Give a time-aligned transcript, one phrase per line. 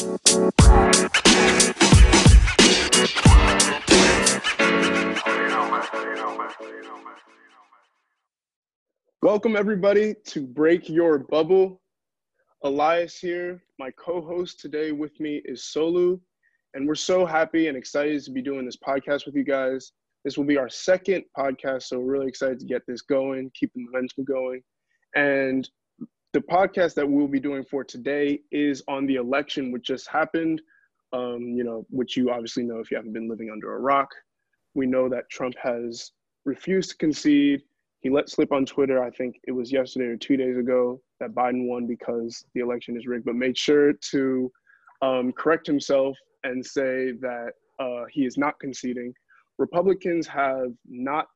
[0.00, 0.16] Welcome,
[9.56, 11.82] everybody, to Break Your Bubble.
[12.64, 13.62] Elias here.
[13.78, 16.18] My co host today with me is Solu,
[16.72, 19.92] and we're so happy and excited to be doing this podcast with you guys.
[20.24, 23.70] This will be our second podcast, so we're really excited to get this going, keep
[23.74, 24.62] the momentum going.
[25.14, 25.68] And
[26.32, 30.62] the podcast that we'll be doing for today is on the election which just happened,
[31.12, 34.08] um, you know, which you obviously know if you haven't been living under a rock.
[34.74, 36.12] We know that Trump has
[36.44, 37.62] refused to concede.
[38.00, 41.34] He let slip on Twitter, I think it was yesterday or two days ago, that
[41.34, 44.52] Biden won because the election is rigged, but made sure to
[45.02, 49.12] um, correct himself and say that uh, he is not conceding.
[49.58, 51.28] Republicans have not.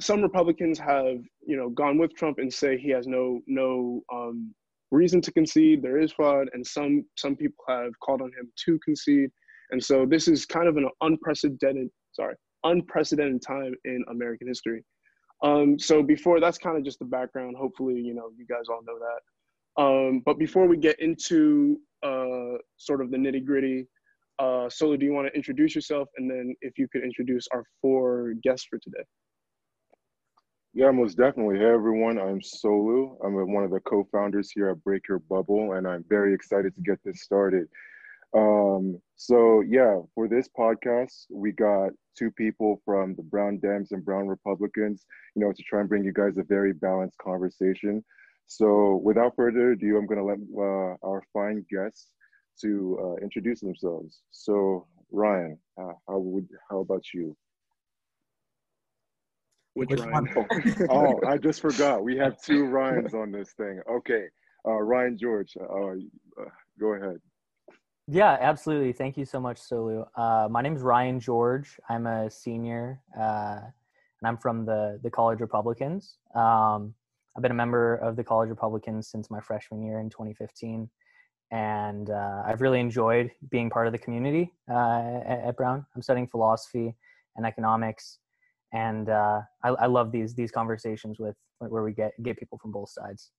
[0.00, 4.54] Some Republicans have, you know, gone with Trump and say he has no no um,
[4.90, 5.82] reason to concede.
[5.82, 9.30] There is fraud, and some some people have called on him to concede.
[9.70, 14.84] And so this is kind of an unprecedented, sorry, unprecedented time in American history.
[15.42, 17.56] Um, so before that's kind of just the background.
[17.56, 19.20] Hopefully, you know, you guys all know that.
[19.82, 23.86] Um, but before we get into uh, sort of the nitty gritty,
[24.38, 26.08] uh, Solu, do you want to introduce yourself?
[26.16, 29.04] And then if you could introduce our four guests for today.
[30.74, 31.58] Yeah, most definitely.
[31.58, 32.18] Hey, everyone.
[32.18, 33.16] I'm Solu.
[33.24, 36.82] I'm one of the co-founders here at Break Your Bubble, and I'm very excited to
[36.82, 37.68] get this started.
[38.34, 44.04] Um, so yeah, for this podcast, we got two people from the Brown Dems and
[44.04, 48.04] Brown Republicans, you know, to try and bring you guys a very balanced conversation.
[48.46, 52.10] So without further ado, I'm going to let uh, our fine guests
[52.62, 54.20] to uh, introduce themselves.
[54.32, 57.36] So Ryan, uh, how would how about you?
[59.74, 60.28] Which, Which Ryan?
[60.90, 62.02] Oh, I just forgot.
[62.02, 63.80] We have two Ryans on this thing.
[63.90, 64.26] Okay,
[64.66, 65.94] uh, Ryan George, uh, uh,
[66.78, 67.20] go ahead.
[68.06, 68.92] Yeah, absolutely.
[68.92, 70.06] Thank you so much, Solu.
[70.16, 71.78] Uh, my name is Ryan George.
[71.88, 76.18] I'm a senior, uh, and I'm from the the College Republicans.
[76.34, 76.94] Um,
[77.36, 80.88] I've been a member of the College Republicans since my freshman year in 2015
[81.50, 85.86] and uh, I've really enjoyed being part of the community uh, at, at, Brown.
[85.94, 86.94] I'm studying philosophy
[87.36, 88.18] and economics,
[88.74, 92.72] and uh, I, I, love these these conversations with where we get get people from
[92.72, 93.30] both sides.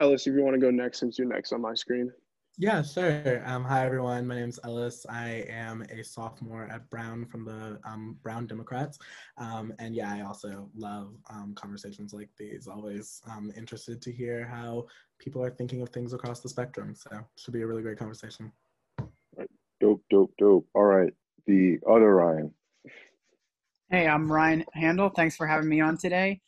[0.00, 2.10] Ellis, if you want to go next, since you're next on my screen.
[2.56, 3.42] Yeah, sure.
[3.46, 4.26] Um, hi, everyone.
[4.26, 5.04] My name is Ellis.
[5.08, 8.98] I am a sophomore at Brown from the um, Brown Democrats.
[9.38, 12.68] Um, and yeah, I also love um, conversations like these.
[12.68, 14.86] Always um, interested to hear how
[15.18, 16.94] people are thinking of things across the spectrum.
[16.94, 18.52] So should be a really great conversation.
[19.80, 20.68] Dope, dope, dope.
[20.74, 21.12] All right.
[21.46, 22.54] The other Ryan.
[23.90, 25.10] Hey, I'm Ryan Handel.
[25.10, 26.40] Thanks for having me on today.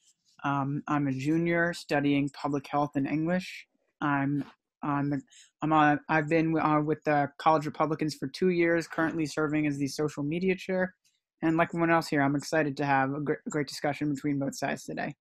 [0.42, 3.66] Um, I'm a junior studying public health and English.
[4.00, 4.44] I'm
[4.82, 5.22] on
[5.62, 9.76] I'm on I've been uh, with the College Republicans for two years, currently serving as
[9.76, 10.94] the social media chair.
[11.42, 14.56] And like everyone else here, I'm excited to have a great, great discussion between both
[14.56, 15.14] sides today.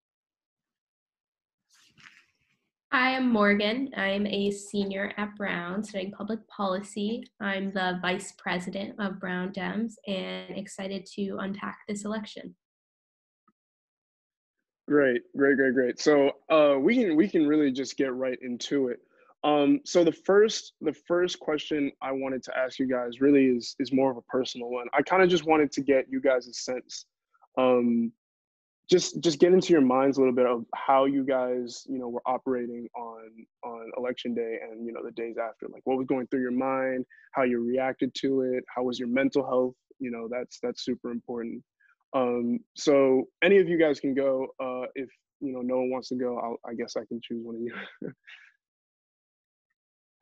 [2.91, 3.89] Hi, I'm Morgan.
[3.97, 7.23] I'm a senior at Brown studying public policy.
[7.41, 12.55] I'm the vice president of Brown Dems and excited to unpack this election.
[14.87, 15.99] Great, great, great, great.
[15.99, 18.99] So uh, we can we can really just get right into it.
[19.43, 23.75] Um, so the first the first question I wanted to ask you guys really is
[23.79, 24.87] is more of a personal one.
[24.93, 27.05] I kind of just wanted to get you guys sense,
[27.57, 28.11] um,
[28.89, 32.07] just just get into your minds a little bit of how you guys you know
[32.07, 33.29] were operating on
[33.63, 35.67] on election day and you know the days after.
[35.71, 39.07] Like what was going through your mind, how you reacted to it, how was your
[39.07, 39.75] mental health.
[39.99, 41.63] You know that's that's super important.
[42.15, 44.47] Um, so any of you guys can go.
[44.61, 45.09] Uh, if
[45.41, 47.61] you know no one wants to go, I'll, I guess I can choose one of
[47.61, 48.11] you.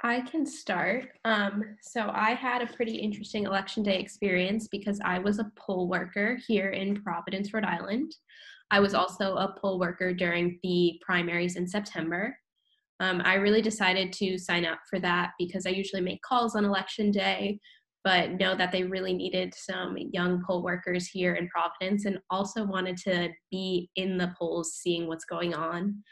[0.06, 1.07] I can start.
[1.24, 5.88] Um, so I had a pretty interesting election day experience because I was a poll
[5.88, 8.13] worker here in Providence, Rhode Island.
[8.72, 12.35] I was also a poll worker during the primaries in September.
[13.00, 16.65] Um, I really decided to sign up for that because I usually make calls on
[16.65, 17.60] election day,
[18.04, 22.65] but know that they really needed some young poll workers here in Providence and also
[22.65, 26.04] wanted to be in the polls seeing what's going on.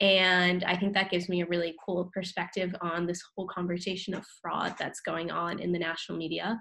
[0.00, 4.26] And I think that gives me a really cool perspective on this whole conversation of
[4.42, 6.60] fraud that's going on in the national media.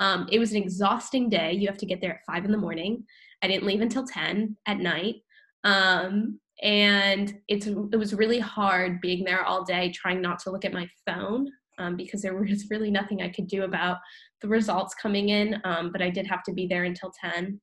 [0.00, 1.52] Um, it was an exhausting day.
[1.52, 3.04] You have to get there at five in the morning.
[3.42, 5.16] I didn't leave until 10 at night.
[5.64, 10.64] Um, and it's, it was really hard being there all day, trying not to look
[10.64, 11.48] at my phone
[11.78, 13.98] um, because there was really nothing I could do about
[14.40, 15.60] the results coming in.
[15.64, 17.60] Um, but I did have to be there until 10.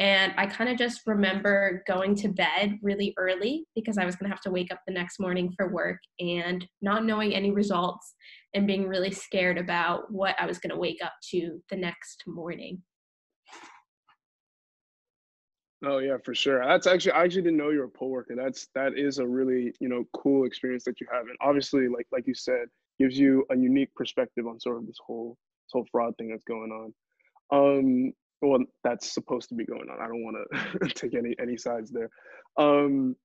[0.00, 4.28] And I kind of just remember going to bed really early because I was going
[4.28, 8.14] to have to wake up the next morning for work and not knowing any results
[8.54, 12.24] and being really scared about what I was going to wake up to the next
[12.26, 12.82] morning.
[15.86, 16.64] Oh yeah, for sure.
[16.64, 18.34] That's actually I actually didn't know you were a poll worker.
[18.36, 22.06] That's that is a really you know cool experience that you have, and obviously like
[22.12, 22.66] like you said,
[22.98, 25.36] gives you a unique perspective on sort of this whole
[25.66, 26.94] this whole fraud thing that's going on.
[27.52, 30.00] Um, well, that's supposed to be going on.
[30.00, 30.36] I don't want
[30.80, 32.08] to take any any sides there.
[32.56, 33.16] Um,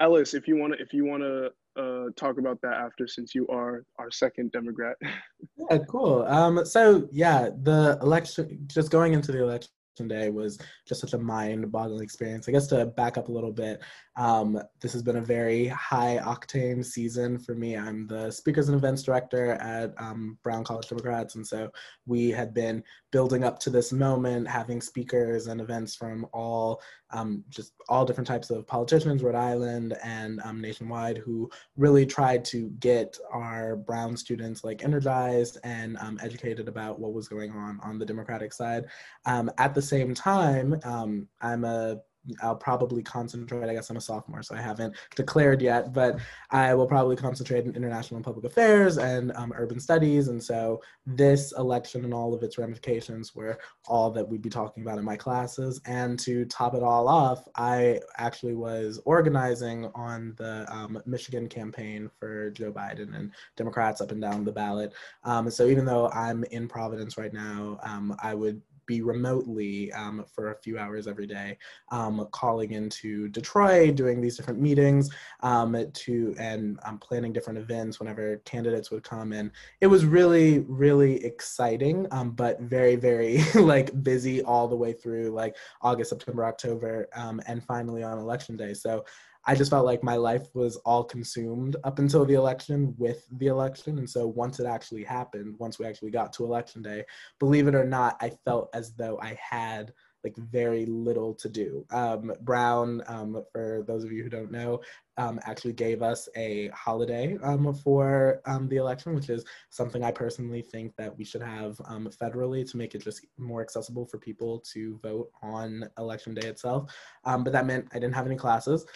[0.00, 3.34] Ellis, if you want to if you want to uh, talk about that after, since
[3.34, 4.96] you are our second Democrat.
[5.70, 6.22] yeah, cool.
[6.22, 11.18] Um, so yeah, the election, just going into the election day was just such a
[11.18, 12.48] mind-boggling experience.
[12.48, 13.82] I guess to back up a little bit,
[14.16, 17.76] um, this has been a very high-octane season for me.
[17.76, 21.70] I'm the speakers and events director at um, Brown College Democrats, and so
[22.06, 26.80] we had been building up to this moment, having speakers and events from all
[27.12, 32.44] um, just all different types of politicians, Rhode Island and um, nationwide, who really tried
[32.46, 37.78] to get our Brown students like energized and um, educated about what was going on
[37.82, 38.86] on the Democratic side.
[39.26, 41.98] Um, at the same time, um, I'm a
[42.42, 43.68] I'll probably concentrate.
[43.68, 46.18] I guess I'm a sophomore, so I haven't declared yet, but
[46.50, 50.28] I will probably concentrate in international and public affairs and um, urban studies.
[50.28, 54.82] And so this election and all of its ramifications were all that we'd be talking
[54.82, 55.80] about in my classes.
[55.86, 62.08] And to top it all off, I actually was organizing on the um, Michigan campaign
[62.18, 64.92] for Joe Biden and Democrats up and down the ballot.
[65.24, 70.24] Um, so even though I'm in Providence right now, um, I would be remotely um,
[70.34, 71.58] for a few hours every day,
[71.90, 78.36] um, calling into Detroit, doing these different meetings, um, to and planning different events whenever
[78.38, 79.32] candidates would come.
[79.32, 79.50] And
[79.80, 85.30] it was really, really exciting, um, but very, very like busy all the way through
[85.30, 88.74] like August, September, October, um, and finally on election day.
[88.74, 89.04] So
[89.44, 93.48] I just felt like my life was all consumed up until the election with the
[93.48, 93.98] election.
[93.98, 97.04] And so once it actually happened, once we actually got to election day,
[97.40, 99.92] believe it or not, I felt as though I had
[100.24, 101.84] like very little to do.
[101.90, 104.80] Um, Brown, um, for those of you who don't know,
[105.18, 110.10] um, actually gave us a holiday um, for um, the election, which is something I
[110.10, 114.18] personally think that we should have um, federally to make it just more accessible for
[114.18, 116.90] people to vote on election day itself.
[117.24, 118.86] but that meant I didn't have any classes.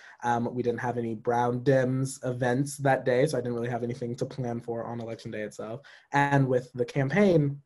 [0.51, 4.17] we didn't have any Brown Dems events that day, so I didn't really have anything
[4.17, 5.83] to plan for on election day itself.
[6.13, 7.61] And with the campaign,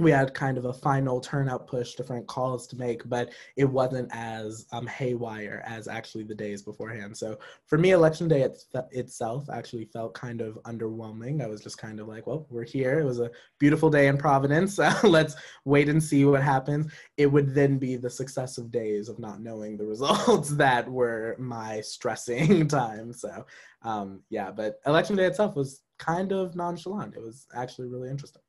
[0.00, 4.10] we had kind of a final turnout push, different calls to make, but it wasn't
[4.12, 7.16] as um, haywire as actually the days beforehand.
[7.16, 8.60] So for me, election day it,
[8.90, 11.42] itself actually felt kind of underwhelming.
[11.42, 12.98] I was just kind of like, well, we're here.
[12.98, 13.30] It was a
[13.60, 14.78] beautiful day in Providence.
[15.04, 16.92] let's wait and see what happens.
[17.16, 21.80] It would then be the successive days of not knowing the results that were my
[21.80, 23.12] stressing time.
[23.12, 23.46] So
[23.82, 27.14] um, yeah, but election day itself was kind of nonchalant.
[27.14, 28.42] It was actually really interesting.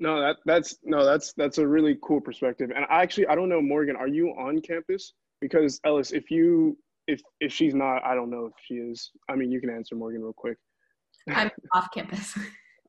[0.00, 2.70] No, that that's no, that's that's a really cool perspective.
[2.74, 5.12] And I actually I don't know, Morgan, are you on campus?
[5.40, 9.10] Because Ellis, if you if if she's not, I don't know if she is.
[9.28, 10.58] I mean, you can answer Morgan real quick.
[11.28, 12.38] I'm off campus.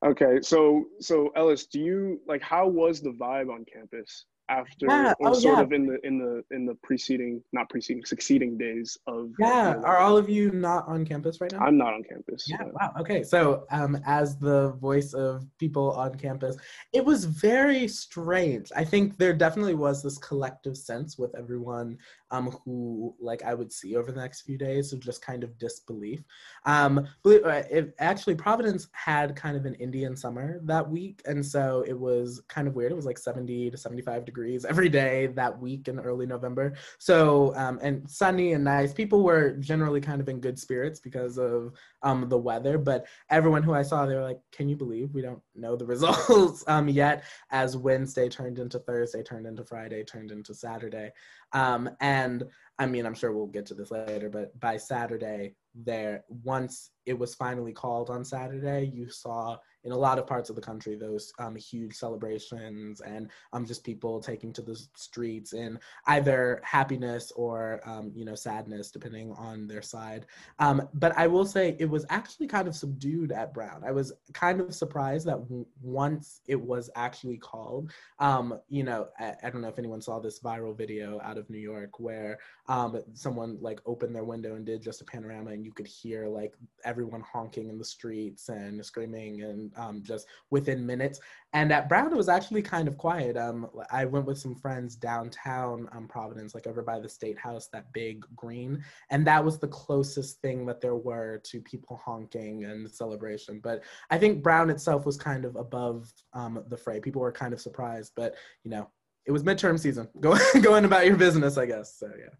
[0.06, 4.26] okay, so so Ellis, do you like how was the vibe on campus?
[4.50, 5.14] After yeah.
[5.20, 5.64] or oh, sort yeah.
[5.64, 9.98] of in the in the in the preceding not preceding succeeding days of yeah are
[10.00, 13.24] all of you not on campus right now i'm not on campus yeah wow okay
[13.24, 16.58] so um as the voice of people on campus
[16.94, 21.98] it was very strange i think there definitely was this collective sense with everyone
[22.32, 25.58] um who like i would see over the next few days of just kind of
[25.58, 26.24] disbelief
[26.66, 31.46] um believe, uh, it, actually providence had kind of an indian summer that week and
[31.46, 34.90] so it was kind of weird it was like 70 to 75 degrees degrees every
[34.90, 36.74] day that week in early November.
[36.98, 38.94] So, um, and sunny and nice.
[38.94, 43.64] People were generally kind of in good spirits because of um, the weather, but everyone
[43.64, 46.88] who I saw, they were like, can you believe we don't know the results um,
[46.88, 47.24] yet?
[47.52, 51.12] As Wednesday turned into Thursday, turned into Friday, turned into Saturday.
[51.54, 52.44] Um, and
[52.78, 57.18] I mean, I'm sure we'll get to this later, but by Saturday, there, once it
[57.18, 60.96] was finally called on Saturday, you saw in a lot of parts of the country
[60.96, 67.32] those um, huge celebrations and um, just people taking to the streets in either happiness
[67.36, 70.26] or um, you know sadness depending on their side.
[70.60, 73.84] Um, but i will say it was actually kind of subdued at brown.
[73.86, 79.08] I was kind of surprised that w- once it was actually called um, you know
[79.20, 82.40] I, I, don't know if anyone saw this viral video out of new york where
[82.68, 86.28] um, someone like opened their window and did just a panorama and you could hear
[86.28, 91.20] like everyone honking in the streets and screaming and um, just within minutes.
[91.54, 93.36] And at Brown, it was actually kind of quiet.
[93.36, 97.70] Um, I went with some friends downtown um, Providence, like over by the State House,
[97.74, 102.66] that big green, and that was the closest thing that there were to people honking
[102.66, 103.60] and celebration.
[103.64, 107.00] But I think Brown itself was kind of above um, the fray.
[107.00, 108.90] People were kind of surprised, but you know,
[109.26, 110.08] it was midterm season.
[110.20, 111.98] Go going about your business, I guess.
[111.98, 112.36] So yeah.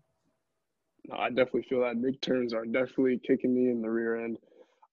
[1.08, 4.38] No, I definitely feel that midterms are definitely kicking me in the rear end.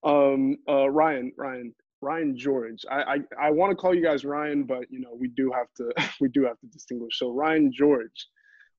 [0.03, 1.75] Um, uh, Ryan, Ryan,
[2.07, 2.85] Ryan George.
[2.89, 5.67] I, I, I want to call you guys Ryan, but you know we do have
[5.79, 7.19] to we do have to distinguish.
[7.19, 8.29] So Ryan George,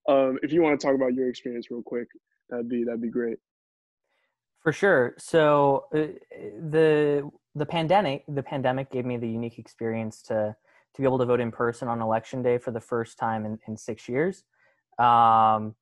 [0.08, 2.08] um, if you want to talk about your experience real quick,
[2.50, 3.38] that'd be that'd be great.
[4.64, 5.14] For sure.
[5.18, 6.08] So uh,
[6.70, 10.56] the the pandemic the pandemic gave me the unique experience to
[10.94, 13.60] to be able to vote in person on election day for the first time in,
[13.68, 14.44] in six years.
[14.98, 15.76] Um,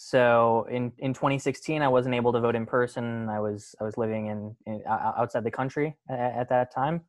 [0.00, 3.28] so in, in 2016, I wasn't able to vote in person.
[3.28, 7.00] I was I was living in, in outside the country at, at that time,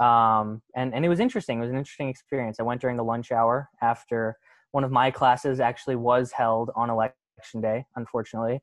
[0.00, 1.58] um, and and it was interesting.
[1.58, 2.58] It was an interesting experience.
[2.58, 4.36] I went during the lunch hour after
[4.72, 8.60] one of my classes actually was held on election day, unfortunately.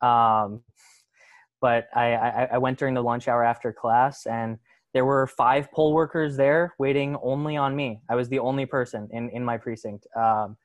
[0.00, 0.64] Um,
[1.60, 4.58] but I, I, I went during the lunch hour after class, and
[4.94, 8.00] there were five poll workers there waiting only on me.
[8.10, 10.08] I was the only person in in my precinct.
[10.16, 10.56] Um,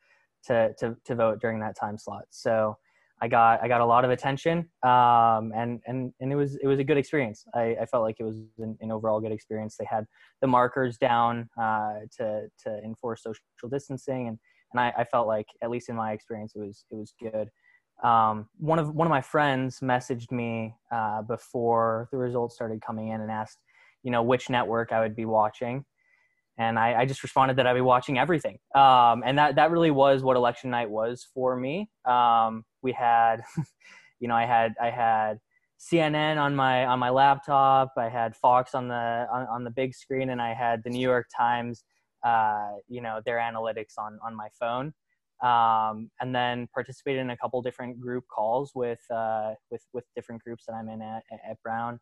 [0.46, 2.26] to to to vote during that time slot.
[2.30, 2.78] So
[3.20, 6.68] I got I got a lot of attention, um, and and and it was it
[6.68, 7.46] was a good experience.
[7.56, 9.76] I, I felt like it was an, an, overall good experience.
[9.76, 10.06] They had
[10.42, 13.42] the markers down uh, to to enforce social
[13.72, 14.38] distancing, and
[14.72, 17.50] and I, I, felt like at least in my experience it was it was good.
[18.08, 23.08] Um, one of one of my friends messaged me uh, before the results started coming
[23.08, 23.58] in and asked,
[24.04, 25.86] you know, which network I would be watching
[26.58, 28.58] and I, I, just responded that I'd be watching everything.
[28.74, 31.90] Um, and that that really was what election night was for me.
[32.06, 33.44] Um, we had,
[34.20, 35.40] you know, I had I had
[35.80, 37.94] CNN on my on my laptop.
[37.98, 41.00] I had Fox on the on, on the big screen, and I had the New
[41.00, 41.84] York Times,
[42.26, 44.94] uh, you know, their analytics on on my phone.
[45.44, 50.42] Um, and then participated in a couple different group calls with uh, with with different
[50.42, 52.00] groups that I'm in at, at Brown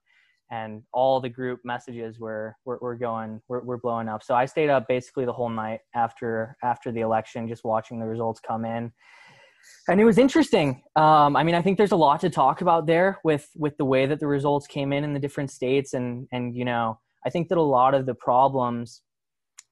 [0.52, 4.24] and all the group messages were were, were going were, were blowing up.
[4.24, 8.06] So i stayed up basically the whole night after after the election just watching the
[8.06, 8.92] results come in.
[9.88, 10.84] And it was interesting.
[10.96, 13.86] Um, i mean i think there's a lot to talk about there with with the
[13.86, 17.30] way that the results came in in the different states and and you know i
[17.30, 19.02] think that a lot of the problems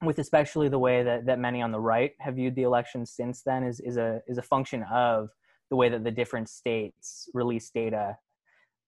[0.05, 3.41] with especially the way that, that many on the right have viewed the election since
[3.43, 5.29] then is, is a is a function of
[5.69, 8.17] the way that the different states release data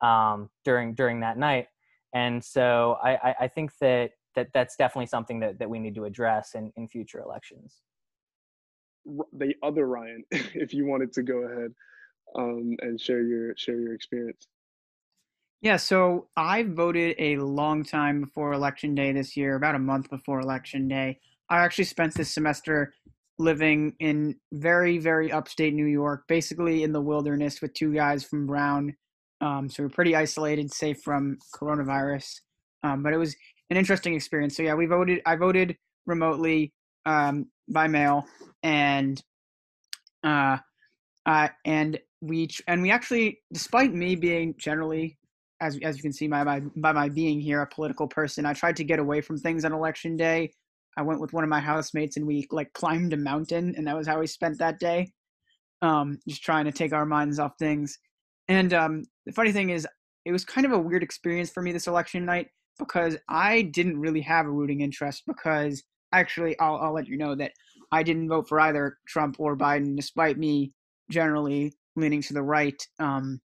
[0.01, 1.67] um, during during that night
[2.15, 6.05] and so I, I think that, that that's definitely something that, that we need to
[6.05, 7.81] address in, in future elections.
[9.33, 11.73] The other Ryan, if you wanted to go ahead
[12.37, 14.47] um, and share your share your experience.
[15.61, 20.09] Yeah, so I voted a long time before election day this year, about a month
[20.09, 21.19] before election day.
[21.49, 22.93] I actually spent this semester
[23.37, 28.47] living in very, very upstate New York, basically in the wilderness with two guys from
[28.47, 28.95] Brown
[29.41, 32.41] um, so we're pretty isolated, safe from coronavirus.
[32.83, 33.35] Um, but it was
[33.69, 34.55] an interesting experience.
[34.55, 35.21] So yeah, we voted.
[35.25, 35.75] I voted
[36.05, 36.73] remotely
[37.05, 38.25] um, by mail,
[38.63, 39.21] and
[40.23, 40.57] uh,
[41.25, 45.17] uh, and we and we actually, despite me being generally,
[45.61, 48.53] as as you can see by my by my being here, a political person, I
[48.53, 50.51] tried to get away from things on election day.
[50.97, 53.97] I went with one of my housemates and we like climbed a mountain, and that
[53.97, 55.11] was how we spent that day.
[55.81, 57.99] Um, just trying to take our minds off things.
[58.47, 59.87] And um, the funny thing is,
[60.25, 62.47] it was kind of a weird experience for me this election night
[62.79, 67.35] because I didn't really have a rooting interest because actually, I'll, I'll let you know
[67.35, 67.51] that
[67.91, 70.71] I didn't vote for either Trump or Biden, despite me
[71.09, 72.81] generally leaning to the right.
[72.99, 73.39] Um,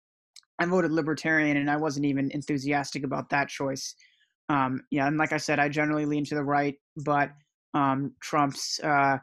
[0.59, 3.95] I voted Libertarian, and I wasn't even enthusiastic about that choice.
[4.49, 7.31] Um, yeah, and like I said, I generally lean to the right, but
[7.73, 9.17] um, Trump's uh,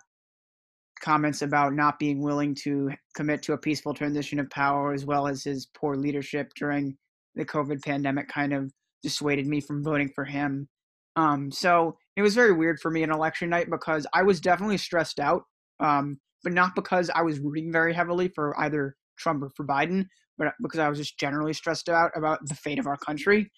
[1.00, 5.26] comments about not being willing to commit to a peaceful transition of power, as well
[5.26, 6.96] as his poor leadership during
[7.34, 8.72] the COVID pandemic, kind of
[9.02, 10.68] dissuaded me from voting for him.
[11.16, 14.78] Um, so it was very weird for me on election night because I was definitely
[14.78, 15.42] stressed out,
[15.80, 20.06] um, but not because I was rooting very heavily for either Trump or for Biden,
[20.38, 23.50] but because I was just generally stressed out about the fate of our country.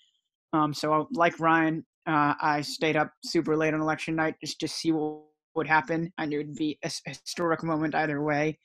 [0.53, 4.69] Um, so, like Ryan, uh, I stayed up super late on election night just to
[4.69, 5.23] see what
[5.59, 6.13] would happen.
[6.19, 8.59] I knew it'd be a, historic moment either way.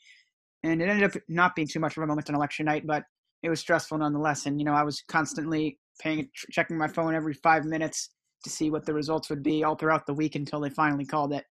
[0.63, 3.03] And it ended up not being too much of a moment on election night, but
[3.43, 4.45] it was stressful nonetheless.
[4.45, 8.09] And, you know, I was constantly paying, checking my phone every five minutes
[8.43, 11.33] to see what the results would be all throughout the week until they finally called
[11.33, 11.45] it.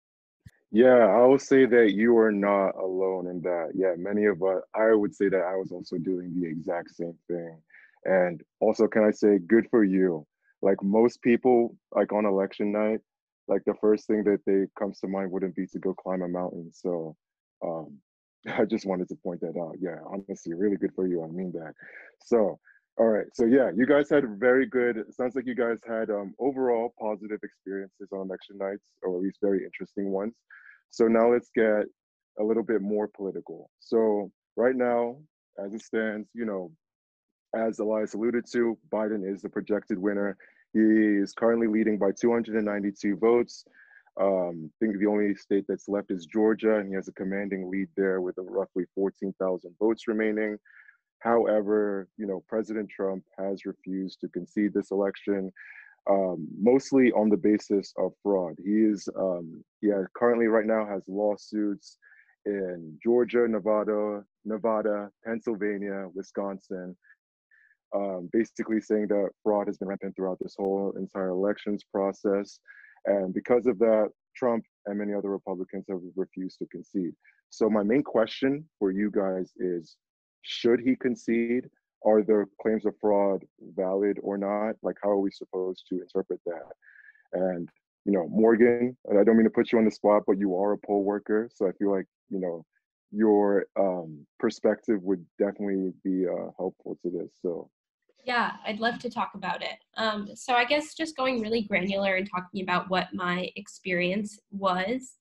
[0.71, 3.73] Yeah, I would say that you are not alone in that.
[3.75, 7.19] Yeah, many of us, I would say that I was also doing the exact same
[7.27, 7.61] thing.
[8.05, 10.27] And also, can I say, good for you
[10.63, 13.01] like most people, like on election night,
[13.51, 16.29] like the first thing that they comes to mind wouldn't be to go climb a
[16.29, 16.71] mountain.
[16.73, 17.17] So
[17.63, 17.99] um,
[18.49, 19.77] I just wanted to point that out.
[19.81, 21.23] Yeah, honestly, really good for you.
[21.25, 21.75] I mean that.
[22.25, 22.59] So,
[22.97, 23.27] all right.
[23.35, 25.05] So yeah, you guys had very good.
[25.11, 29.39] Sounds like you guys had um, overall positive experiences on election nights, or at least
[29.43, 30.35] very interesting ones.
[30.91, 31.85] So now let's get
[32.39, 33.69] a little bit more political.
[33.81, 35.17] So right now,
[35.65, 36.71] as it stands, you know,
[37.55, 40.37] as Elias alluded to, Biden is the projected winner.
[40.73, 43.65] He is currently leading by 292 votes.
[44.21, 47.71] Um, I think the only state that's left is Georgia, and he has a commanding
[47.71, 50.59] lead there with roughly 14,000 votes remaining.
[51.21, 55.53] However, you know, President Trump has refused to concede this election,
[56.09, 58.57] um, mostly on the basis of fraud.
[58.65, 61.99] He is, um, he currently right now has lawsuits
[62.47, 66.97] in Georgia, Nevada, Nevada, Pennsylvania, Wisconsin,
[67.95, 72.59] um, basically saying that fraud has been rampant throughout this whole entire elections process.
[73.07, 77.15] And because of that, Trump and many other Republicans have refused to concede.
[77.51, 79.97] So my main question for you guys is,
[80.43, 81.69] should he concede?
[82.05, 83.45] Are the claims of fraud
[83.77, 84.77] valid or not?
[84.83, 86.73] Like, how are we supposed to interpret that?
[87.33, 87.69] And,
[88.05, 90.73] you know, Morgan, I don't mean to put you on the spot, but you are
[90.73, 91.51] a poll worker.
[91.53, 92.65] So I feel like, you know,
[93.11, 97.31] your um, perspective would definitely be uh, helpful to this.
[97.43, 97.69] So
[98.25, 99.77] yeah, I'd love to talk about it.
[99.97, 105.17] Um, so I guess just going really granular and talking about what my experience was.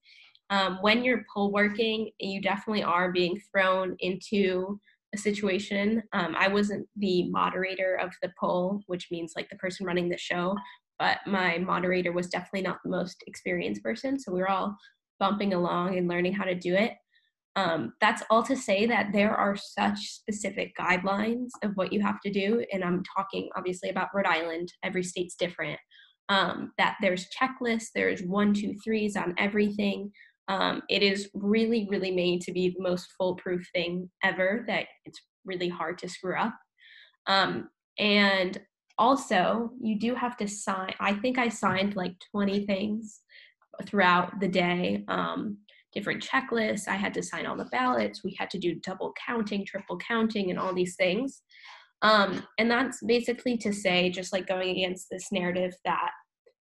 [0.50, 4.80] Um, when you're poll working, you definitely are being thrown into
[5.14, 6.02] a situation.
[6.12, 10.18] Um, I wasn't the moderator of the poll, which means like the person running the
[10.18, 10.56] show,
[10.98, 14.18] but my moderator was definitely not the most experienced person.
[14.18, 14.76] So we were all
[15.18, 16.92] bumping along and learning how to do it.
[17.56, 22.20] Um, that's all to say that there are such specific guidelines of what you have
[22.20, 22.64] to do.
[22.72, 25.78] And I'm talking obviously about Rhode Island, every state's different.
[26.28, 30.12] Um, that there's checklists, there's one, two, threes on everything.
[30.46, 35.20] Um, it is really, really made to be the most foolproof thing ever, that it's
[35.44, 36.54] really hard to screw up.
[37.26, 38.60] Um, and
[38.96, 43.20] also, you do have to sign, I think I signed like 20 things
[43.86, 45.04] throughout the day.
[45.08, 45.58] Um,
[45.92, 46.88] different checklists.
[46.88, 48.22] I had to sign all the ballots.
[48.24, 51.42] We had to do double counting, triple counting, and all these things.
[52.02, 56.10] Um, and that's basically to say, just like going against this narrative that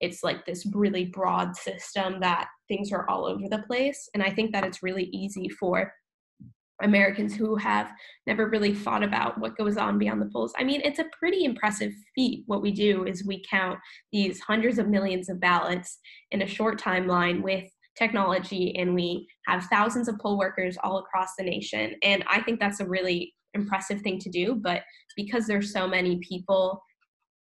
[0.01, 4.09] it's like this really broad system that things are all over the place.
[4.15, 5.93] And I think that it's really easy for
[6.83, 7.91] Americans who have
[8.27, 10.53] never really thought about what goes on beyond the polls.
[10.59, 12.45] I mean, it's a pretty impressive feat.
[12.47, 13.79] What we do is we count
[14.13, 15.99] these hundreds of millions of ballots
[16.31, 17.65] in a short timeline with
[17.97, 21.95] technology and we have thousands of poll workers all across the nation.
[22.03, 24.83] And i think that's a really impressive thing to do but
[25.17, 26.83] because there's so many people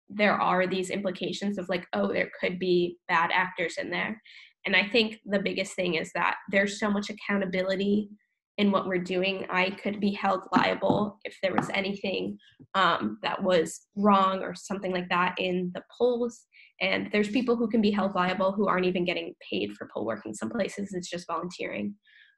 [0.10, 4.21] there are these implications of like oh there could be bad actors in there.
[4.65, 8.10] And i think the biggest thing is that there's so much accountability
[8.57, 9.45] in what we're doing.
[9.49, 12.38] I could be held liable if there was anything
[12.73, 16.45] um, that was wrong or something like that in the polls
[16.79, 20.05] and there's people who can be held liable who aren't even getting paid for poll
[20.05, 20.25] work.
[20.25, 21.95] In some places, it's just volunteering.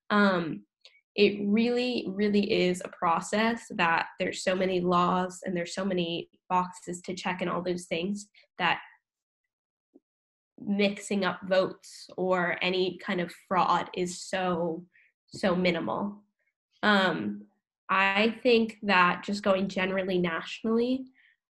[0.10, 0.64] Um,
[1.16, 6.30] it really, really is a process that there's so many laws and there's so many
[6.50, 8.80] boxes to check and all those things that
[10.66, 14.84] mixing up votes or any kind of fraud is so
[15.28, 16.22] so minimal
[16.84, 17.44] um,
[17.90, 21.06] i think that just going generally nationally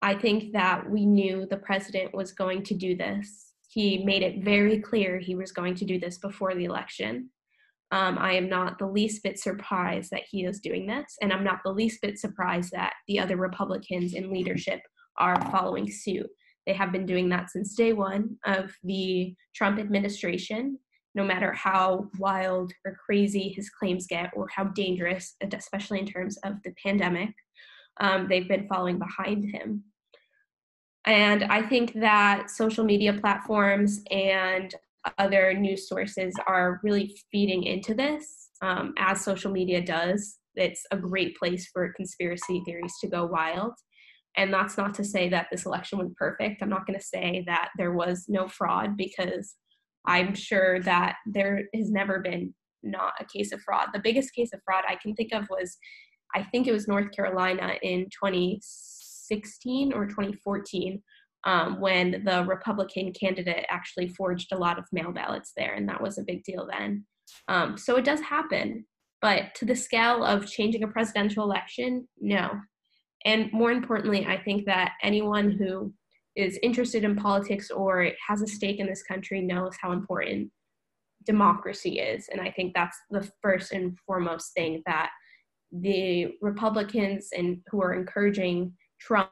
[0.02, 3.52] I think that we knew the president was going to do this.
[3.68, 7.30] He made it very clear he was going to do this before the election.
[7.92, 11.44] Um, I am not the least bit surprised that he is doing this, and I'm
[11.44, 14.80] not the least bit surprised that the other Republicans in leadership
[15.18, 16.26] are following suit.
[16.66, 20.78] They have been doing that since day one of the Trump administration,
[21.14, 26.38] no matter how wild or crazy his claims get or how dangerous, especially in terms
[26.38, 27.30] of the pandemic.
[28.00, 29.84] Um, they've been following behind him.
[31.06, 34.74] And I think that social media platforms and
[35.18, 40.38] other news sources are really feeding into this, um, as social media does.
[40.54, 43.72] It's a great place for conspiracy theories to go wild.
[44.36, 46.62] And that's not to say that this election was perfect.
[46.62, 49.56] I'm not going to say that there was no fraud because
[50.06, 53.88] I'm sure that there has never been not a case of fraud.
[53.92, 55.76] The biggest case of fraud I can think of was,
[56.34, 58.60] I think it was North Carolina in 20.
[59.32, 61.02] 2016 or 2014
[61.44, 66.00] um, when the Republican candidate actually forged a lot of mail ballots there, and that
[66.00, 67.04] was a big deal then.
[67.48, 68.84] Um, so it does happen,
[69.20, 72.50] but to the scale of changing a presidential election, no.
[73.24, 75.92] And more importantly, I think that anyone who
[76.36, 80.50] is interested in politics or has a stake in this country knows how important
[81.26, 82.28] democracy is.
[82.28, 85.10] And I think that's the first and foremost thing that
[85.72, 88.72] the Republicans and who are encouraging
[89.06, 89.30] Trump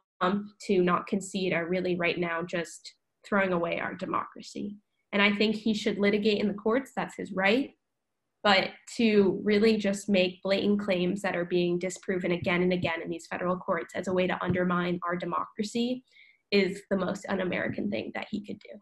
[0.67, 2.95] to not concede are really right now just
[3.27, 4.77] throwing away our democracy.
[5.13, 7.71] And I think he should litigate in the courts, that's his right.
[8.43, 13.11] But to really just make blatant claims that are being disproven again and again in
[13.11, 16.05] these federal courts as a way to undermine our democracy
[16.51, 18.79] is the most un American thing that he could do.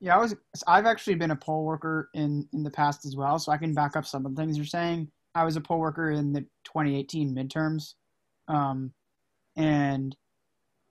[0.00, 0.34] Yeah, I was.
[0.66, 3.74] I've actually been a poll worker in in the past as well, so I can
[3.74, 5.10] back up some of the things you're saying.
[5.34, 7.94] I was a poll worker in the 2018 midterms,
[8.48, 8.92] um,
[9.56, 10.16] and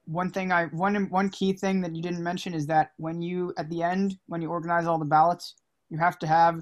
[0.06, 3.54] one thing I one one key thing that you didn't mention is that when you
[3.58, 5.56] at the end when you organize all the ballots,
[5.90, 6.62] you have to have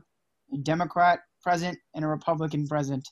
[0.53, 3.07] a Democrat present and a Republican present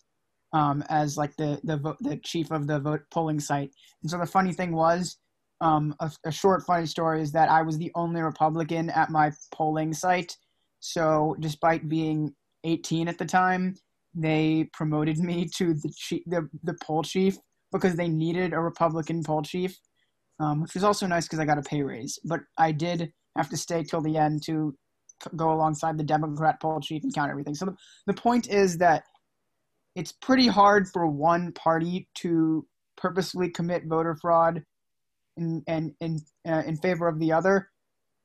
[0.53, 3.71] um, as like the the vote, the chief of the vote polling site.
[4.01, 5.17] And so the funny thing was,
[5.61, 9.31] um, a, a short funny story is that I was the only Republican at my
[9.51, 10.35] polling site.
[10.79, 13.75] So despite being 18 at the time,
[14.15, 17.37] they promoted me to the chief, the the poll chief
[17.71, 19.77] because they needed a Republican poll chief,
[20.39, 22.19] um, which was also nice because I got a pay raise.
[22.23, 24.75] But I did have to stay till the end to
[25.35, 27.55] go alongside the Democrat poll chief and count everything.
[27.55, 27.75] So the,
[28.07, 29.03] the point is that
[29.95, 32.65] it's pretty hard for one party to
[32.97, 34.63] purposely commit voter fraud
[35.37, 37.69] in in in, uh, in favor of the other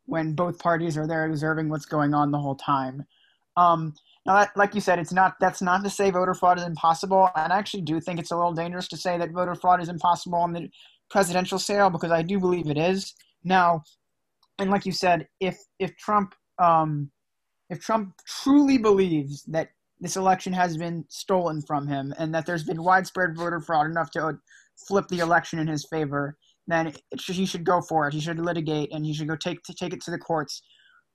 [0.07, 3.05] when both parties are there observing what's going on the whole time.
[3.57, 3.95] Um,
[4.27, 5.35] now, like you said, it's not.
[5.39, 8.37] That's not to say voter fraud is impossible, and I actually do think it's a
[8.37, 10.71] little dangerous to say that voter fraud is impossible on the
[11.11, 13.15] presidential sale because I do believe it is.
[13.45, 13.83] Now,
[14.59, 17.11] and like you said, if if Trump um,
[17.69, 19.69] if Trump truly believes that
[20.01, 24.11] this election has been stolen from him and that there's been widespread voter fraud enough
[24.13, 24.39] to
[24.89, 28.15] flip the election in his favor, then should, he should go for it.
[28.15, 30.63] He should litigate and he should go take to take it to the courts.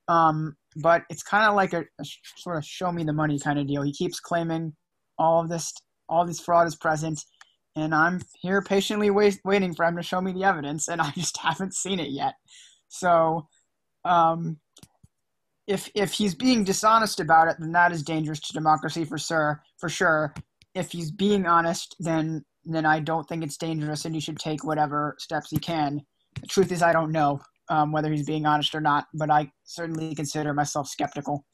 [0.08, 2.04] Um, but it's kind of like a, a,
[2.36, 3.82] sort of show me the money kind of deal.
[3.82, 4.74] He keeps claiming
[5.18, 5.72] all of this,
[6.08, 7.24] all this fraud is present,
[7.76, 11.10] and I'm here patiently wait, waiting for him to show me the evidence, and I
[11.12, 12.34] just haven't seen it yet.
[12.88, 13.46] So,
[14.04, 14.58] um,
[15.66, 19.62] if if he's being dishonest about it, then that is dangerous to democracy for sure.
[19.78, 20.34] For sure.
[20.74, 24.64] If he's being honest, then then I don't think it's dangerous, and he should take
[24.64, 26.00] whatever steps he can.
[26.40, 29.50] The truth is, I don't know um, whether he's being honest or not, but I
[29.64, 31.46] certainly consider myself skeptical.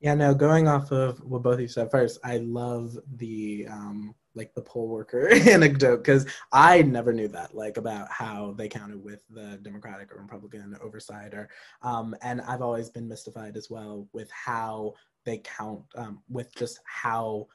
[0.00, 4.14] Yeah, no, going off of what both of you said first, I love the um,
[4.34, 9.02] like the poll worker anecdote because I never knew that like about how they counted
[9.02, 11.48] with the Democratic or Republican oversight or
[11.82, 14.92] um, and I've always been mystified as well with how
[15.24, 17.46] they count um, with just how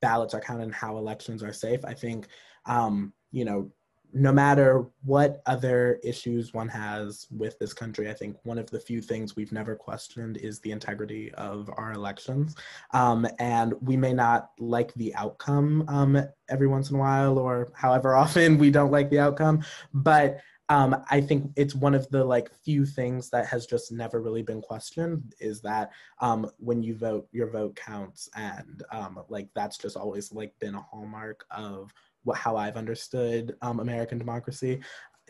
[0.00, 1.84] ballots are counted and how elections are safe.
[1.84, 2.28] I think
[2.64, 3.70] um, you know
[4.12, 8.80] no matter what other issues one has with this country, I think one of the
[8.80, 12.56] few things we've never questioned is the integrity of our elections.
[12.92, 17.72] Um, and we may not like the outcome um, every once in a while, or
[17.74, 22.24] however often we don't like the outcome, but um, I think it's one of the
[22.24, 26.94] like few things that has just never really been questioned is that um, when you
[26.94, 31.92] vote, your vote counts, and um, like that's just always like been a hallmark of
[32.24, 34.80] what how I've understood um, American democracy.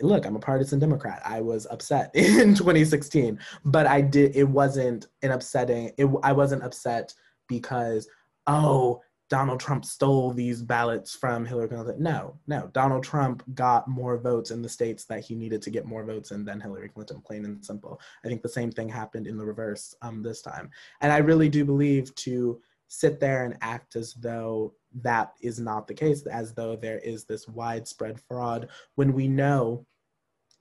[0.00, 1.20] Look, I'm a partisan Democrat.
[1.24, 4.34] I was upset in 2016, but I did.
[4.34, 5.92] It wasn't an upsetting.
[5.98, 7.12] It, I wasn't upset
[7.48, 8.08] because
[8.46, 9.00] oh
[9.30, 12.02] Donald Trump stole these ballots from Hillary Clinton.
[12.02, 12.68] No, no.
[12.72, 16.32] Donald Trump got more votes in the states that he needed to get more votes
[16.32, 18.00] in than Hillary Clinton, plain and simple.
[18.24, 20.68] I think the same thing happened in the reverse um, this time.
[21.00, 25.86] And I really do believe to sit there and act as though that is not
[25.86, 29.86] the case, as though there is this widespread fraud when we know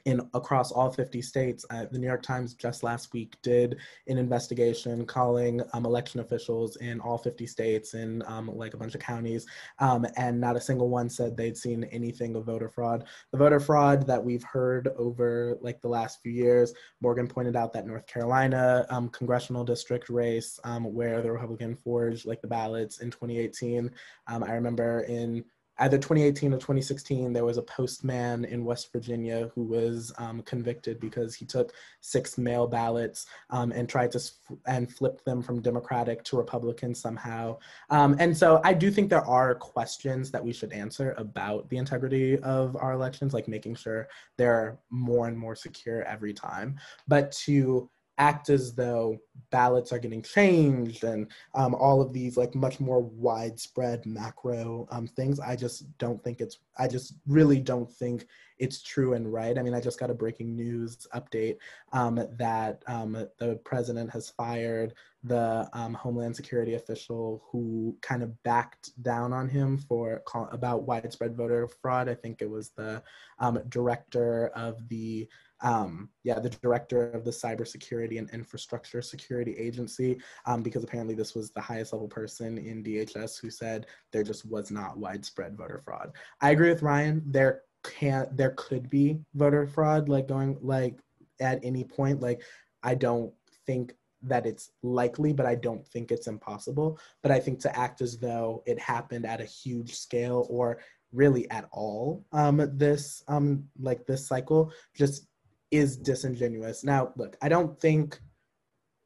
[0.06, 1.66] in across all 50 states.
[1.70, 6.76] Uh, the New York Times just last week did an investigation calling um, election officials
[6.78, 9.46] in all 50 states and um, like a bunch of counties,
[9.80, 13.06] um, and not a single one said they'd seen anything of voter fraud.
[13.32, 17.74] The voter fraud that we've heard over like the last few years, Morgan pointed out
[17.74, 23.00] that North Carolina um, congressional district race um, where the Republican forged like the ballots
[23.00, 23.92] in 2018.
[24.28, 25.44] Um, I remember in
[25.80, 31.00] either 2018 or 2016, there was a postman in West Virginia who was um, convicted
[31.00, 34.22] because he took six mail ballots um, and tried to
[34.68, 37.58] and flipped them from Democratic to Republican somehow.
[37.90, 41.78] Um, and so I do think there are questions that we should answer about the
[41.78, 46.78] integrity of our elections, like making sure they're more and more secure every time.
[47.08, 47.90] But to
[48.20, 49.18] act as though
[49.50, 55.08] ballots are getting changed and um, all of these like much more widespread macro um,
[55.08, 58.26] things i just don't think it's i just really don't think
[58.60, 59.58] it's true and right.
[59.58, 61.58] I mean, I just got a breaking news update
[61.94, 68.42] um, that um, the president has fired the um, Homeland Security official who kind of
[68.44, 72.10] backed down on him for about widespread voter fraud.
[72.10, 73.02] I think it was the
[73.40, 75.28] um, director of the
[75.62, 81.36] um, yeah, the director of the Cybersecurity and Infrastructure Security Agency, um, because apparently this
[81.36, 85.82] was the highest level person in DHS who said there just was not widespread voter
[85.84, 86.12] fraud.
[86.42, 87.22] I agree with Ryan.
[87.26, 91.00] There can there could be voter fraud, like going like
[91.42, 92.22] at any point.
[92.22, 92.42] Like
[92.84, 93.34] I don't
[93.66, 97.00] think that it's likely, but I don't think it's impossible.
[97.24, 100.80] But I think to act as though it happened at a huge scale or
[101.12, 105.28] really at all um, this um, like this cycle just
[105.72, 106.84] is disingenuous.
[106.84, 108.20] Now, look, I don't think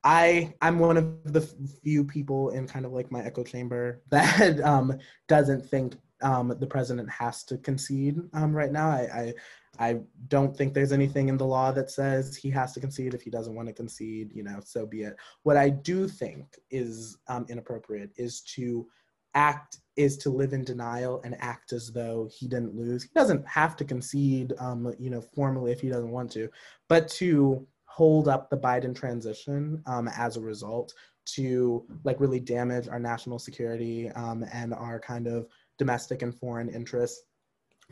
[0.03, 1.41] I I'm one of the
[1.81, 4.97] few people in kind of like my echo chamber that um,
[5.27, 8.89] doesn't think um, the president has to concede um, right now.
[8.89, 9.33] I, I
[9.79, 13.13] I don't think there's anything in the law that says he has to concede.
[13.13, 15.15] If he doesn't want to concede, you know, so be it.
[15.43, 18.87] What I do think is um, inappropriate is to
[19.35, 23.03] act is to live in denial and act as though he didn't lose.
[23.03, 26.49] He doesn't have to concede, um, you know, formally if he doesn't want to,
[26.89, 30.93] but to hold up the Biden transition um, as a result
[31.25, 36.69] to like really damage our national security um, and our kind of domestic and foreign
[36.69, 37.23] interests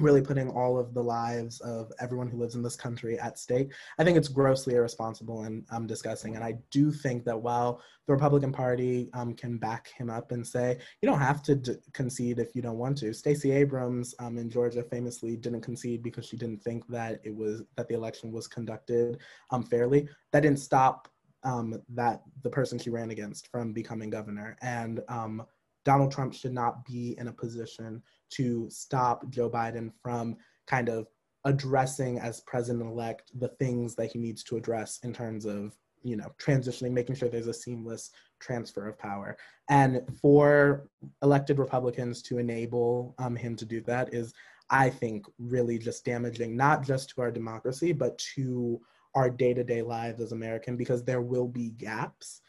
[0.02, 3.72] really putting all of the lives of everyone who lives in this country at stake.
[4.00, 6.36] I think it's grossly irresponsible and um, disgusting.
[6.36, 10.46] And I do think that while the Republican Party um, can back him up and
[10.46, 13.14] say, you don't have to d- concede if you don't want to.
[13.14, 17.64] Stacey Abrams um, in Georgia famously didn't concede because she didn't think that it was
[17.78, 19.20] that the election was conducted
[19.52, 20.10] um, fairly.
[20.32, 21.08] That didn't stop
[21.44, 24.58] um, that the person she ran against from becoming governor.
[24.62, 25.44] And um,
[25.84, 31.08] Donald Trump should not be in a position to stop Joe Biden from kind of
[31.46, 36.16] addressing as president elect the things that he needs to address in terms of you
[36.16, 39.38] know transitioning making sure there's a seamless transfer of power.
[39.70, 40.88] And for
[41.22, 44.34] elected republicans to enable um, him to do that is
[44.70, 48.80] i think really just damaging not just to our democracy but to
[49.16, 52.42] our day-to-day lives as american because there will be gaps.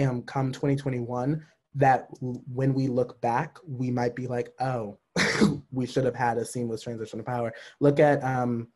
[0.00, 1.44] Um, come 2021
[1.74, 4.98] that when we look back, we might be like, oh,
[5.72, 7.52] we should have had a seamless transition of power.
[7.80, 8.68] Look at, um,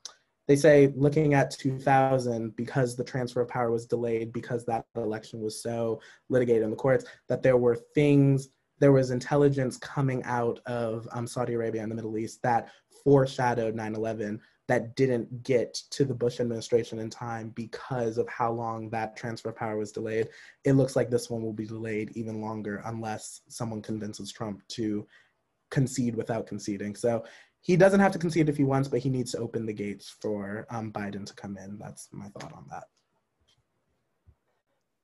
[0.46, 5.40] they say, looking at 2000, because the transfer of power was delayed, because that election
[5.40, 8.48] was so litigated in the courts, that there were things,
[8.80, 12.70] there was intelligence coming out of um, Saudi Arabia and the Middle East that
[13.04, 18.52] foreshadowed 9 11 that didn't get to the Bush administration in time because of how
[18.52, 20.28] long that transfer of power was delayed.
[20.64, 25.07] It looks like this one will be delayed even longer unless someone convinces Trump to
[25.70, 26.94] concede without conceding.
[26.94, 27.24] So
[27.62, 30.14] he doesn't have to concede if he wants, but he needs to open the gates
[30.20, 31.78] for um, Biden to come in.
[31.78, 32.85] That's my thought on that.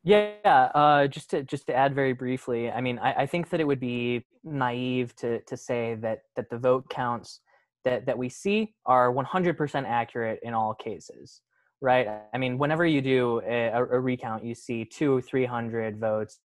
[0.06, 3.60] Yeah, uh, just to just to add very briefly, I mean, I, I think that
[3.60, 7.40] it would be naive to to say that that the vote counts
[7.84, 11.42] that that we see are 100% accurate in all cases
[11.80, 12.08] right?
[12.32, 16.38] I mean whenever you do a, a recount you see two 300 votes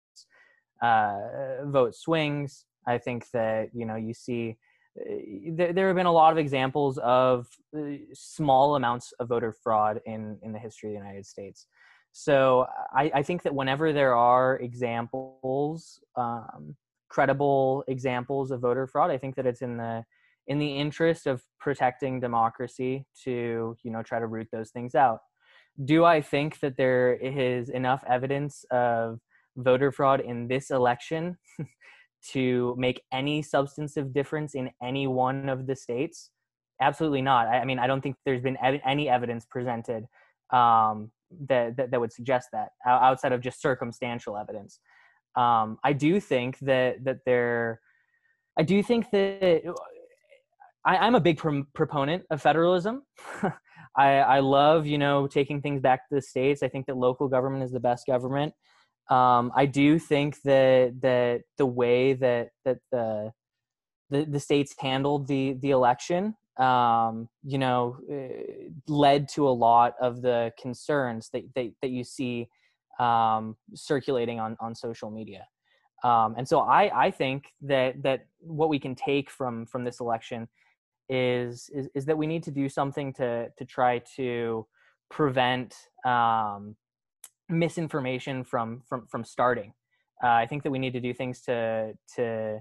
[0.83, 2.65] uh, vote swings.
[2.87, 4.57] I think that you know you see
[4.99, 5.15] uh,
[5.53, 7.47] there, there have been a lot of examples of
[7.77, 7.81] uh,
[8.15, 11.67] small amounts of voter fraud in in the history of the united states.
[12.13, 16.77] So i, I think that whenever there are examples um,
[17.09, 20.05] credible examples of voter fraud i think that it's in the
[20.49, 25.21] in the interest of protecting democracy to you know try to root those things out.
[25.85, 29.21] Do i think that there is enough evidence of
[29.57, 31.37] voter fraud in this election
[32.33, 36.31] to make any substantive difference in any one of the states?
[36.81, 37.47] Absolutely not.
[37.47, 40.05] I, I mean i don't think there's been ev- any evidence presented
[40.51, 41.11] um,
[41.49, 44.81] that, that, that would suggest that outside of just circumstantial evidence.
[45.37, 47.81] Um, i do think that that there
[48.59, 49.63] i do think that
[50.89, 51.39] I, am a big
[51.75, 53.03] proponent of federalism.
[53.97, 56.63] I, I love, you know, taking things back to the states.
[56.63, 58.55] I think that local government is the best government.
[59.11, 63.33] Um, I do think that that the way that that the
[64.11, 69.95] the, the states handled the the election, um, you know, uh, led to a lot
[70.01, 72.49] of the concerns that that, that you see
[72.99, 75.47] um, circulating on on social media.
[76.03, 80.01] Um, and so I, I think that that what we can take from from this
[80.01, 80.49] election
[81.09, 84.67] is, is is that we need to do something to to try to
[85.11, 86.77] prevent um,
[87.49, 89.73] misinformation from from from starting.
[90.23, 92.61] Uh, I think that we need to do things to to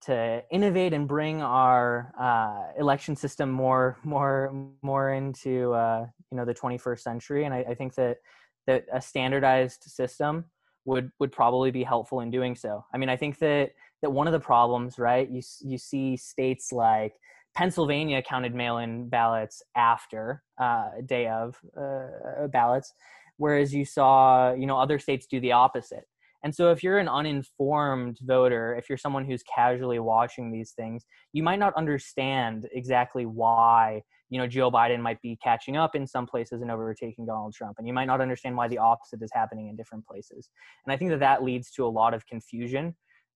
[0.00, 6.44] to innovate and bring our uh, election system more more more into uh, you know
[6.44, 8.18] the 21st century and I, I, think that
[8.66, 10.44] that a standardized system
[10.84, 13.70] would would probably be helpful in doing so i mean i think that
[14.02, 17.14] that one of the problems right you you see states like
[17.56, 22.92] pennsylvania counted mail-in ballots after uh, day of uh, ballots
[23.36, 26.04] whereas you saw you know other states do the opposite
[26.44, 31.04] and so if you're an uninformed voter, if you're someone who's casually watching these things,
[31.32, 36.06] you might not understand exactly why, you know, Joe Biden might be catching up in
[36.06, 37.76] some places and overtaking Donald Trump.
[37.78, 40.48] And you might not understand why the opposite is happening in different places.
[40.86, 42.94] And I think that that leads to a lot of confusion.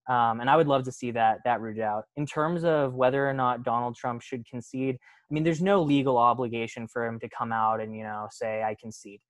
[0.09, 2.05] Um, and I would love to see that that rooted out.
[2.17, 6.17] In terms of whether or not Donald Trump should concede, I mean, there's no legal
[6.17, 9.21] obligation for him to come out and you know say I concede.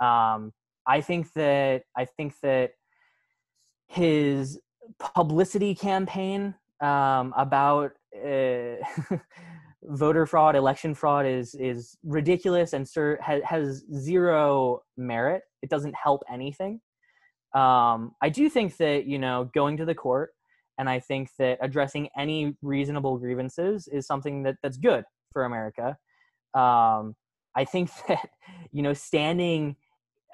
[0.00, 0.52] Um,
[0.86, 2.70] I think that I think that
[3.88, 4.58] his
[4.98, 8.76] publicity campaign um, about uh,
[9.82, 15.42] voter fraud, election fraud is is ridiculous and sir, has, has zero merit.
[15.62, 16.80] It doesn't help anything.
[17.54, 20.30] Um, I do think that you know going to the court
[20.78, 25.96] and I think that addressing any reasonable grievances is something that that's good for America.
[26.54, 27.14] Um,
[27.54, 28.28] I think that
[28.72, 29.76] you know standing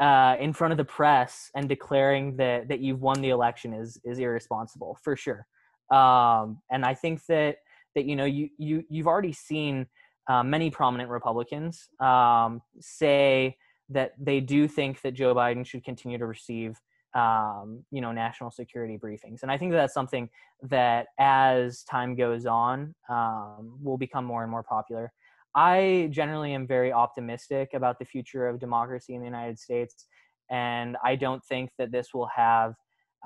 [0.01, 4.01] uh, in front of the press and declaring that that you've won the election is
[4.05, 5.47] is irresponsible for sure.
[5.91, 7.57] Um, and I think that
[7.95, 9.87] that you know you you you've already seen
[10.29, 13.57] uh, many prominent Republicans um, say
[13.89, 16.79] that they do think that Joe Biden should continue to receive
[17.19, 20.29] um, you know national security briefings, and I think that that's something
[20.63, 25.13] that as time goes on um, will become more and more popular.
[25.55, 30.07] I generally am very optimistic about the future of democracy in the United States,
[30.51, 32.75] and I don't think that this will have,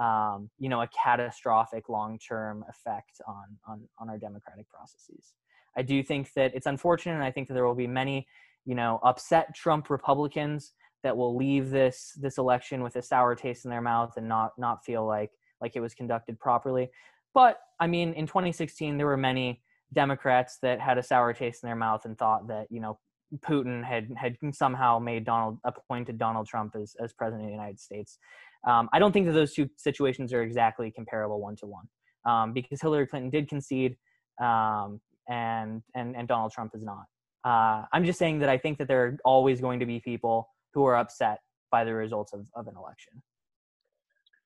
[0.01, 5.35] um, you know, a catastrophic long-term effect on, on on our democratic processes.
[5.77, 8.27] I do think that it's unfortunate, and I think that there will be many,
[8.65, 10.73] you know, upset Trump Republicans
[11.03, 14.53] that will leave this this election with a sour taste in their mouth and not
[14.59, 16.91] not feel like like it was conducted properly.
[17.35, 19.63] But I mean, in 2016, there were many
[19.93, 22.99] Democrats that had a sour taste in their mouth and thought that you know
[23.41, 27.81] Putin had had somehow made Donald appointed Donald Trump as as president of the United
[27.81, 28.19] States.
[28.67, 31.87] Um, I don't think that those two situations are exactly comparable one to one
[32.27, 33.97] um, because Hillary Clinton did concede
[34.41, 37.05] um, and and and Donald Trump is not.
[37.45, 40.49] Uh, I'm just saying that I think that there are always going to be people
[40.75, 41.39] who are upset
[41.71, 43.23] by the results of, of an election.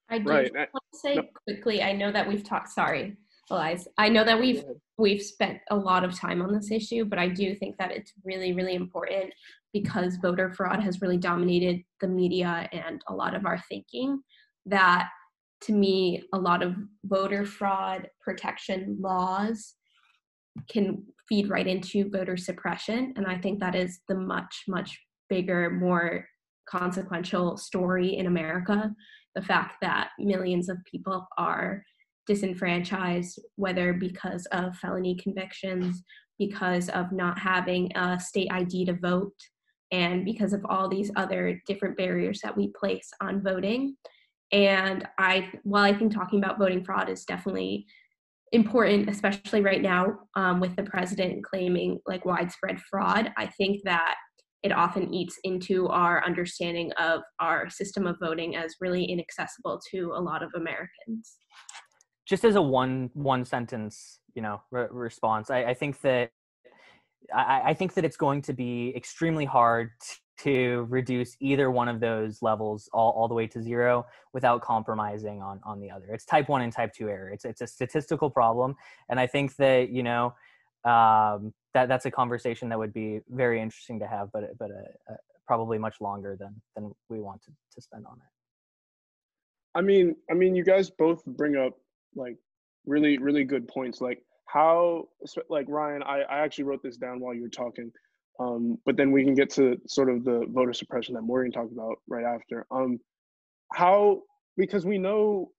[0.08, 0.52] I do right.
[0.54, 1.24] want to say no.
[1.44, 1.82] quickly.
[1.82, 2.68] I know that we've talked.
[2.68, 3.16] Sorry,
[3.50, 3.88] Elias.
[3.98, 4.62] I know that we've
[4.98, 8.12] we've spent a lot of time on this issue, but I do think that it's
[8.24, 9.32] really, really important
[9.72, 14.20] because voter fraud has really dominated the media and a lot of our thinking.
[14.64, 15.08] That
[15.62, 19.74] to me, a lot of voter fraud protection laws
[20.68, 23.12] can feed right into voter suppression.
[23.16, 26.26] And I think that is the much, much bigger, more
[26.68, 28.94] consequential story in America.
[29.34, 31.82] The fact that millions of people are
[32.26, 36.02] disenfranchised, whether because of felony convictions,
[36.38, 39.34] because of not having a state ID to vote,
[39.92, 43.96] and because of all these other different barriers that we place on voting.
[44.52, 47.86] And I, while I think talking about voting fraud is definitely
[48.52, 54.16] important, especially right now um, with the president claiming like widespread fraud, I think that
[54.66, 60.12] it often eats into our understanding of our system of voting as really inaccessible to
[60.12, 61.38] a lot of Americans.
[62.28, 66.30] Just as a one one sentence you know re- response I, I, think that
[67.32, 69.92] I, I, think that it's going to be extremely hard
[70.40, 75.40] to reduce either one of those levels all, all the way to zero without compromising
[75.40, 76.06] on on the other.
[76.12, 77.30] It's type 1 and type 2 error.
[77.30, 78.74] It's it's a statistical problem.
[79.08, 80.34] And i think that you know
[80.84, 85.12] um, that that's a conversation that would be very interesting to have but but uh,
[85.12, 89.78] uh, probably much longer than than we want to, to spend on it.
[89.78, 91.74] I mean i mean you guys both bring up
[92.14, 92.36] like
[92.86, 95.08] really really good points like how
[95.50, 97.92] like ryan i, I actually wrote this down while you were talking
[98.38, 101.72] um, but then we can get to sort of the voter suppression that morgan talked
[101.72, 102.98] about right after um,
[103.74, 104.22] how
[104.56, 105.50] because we know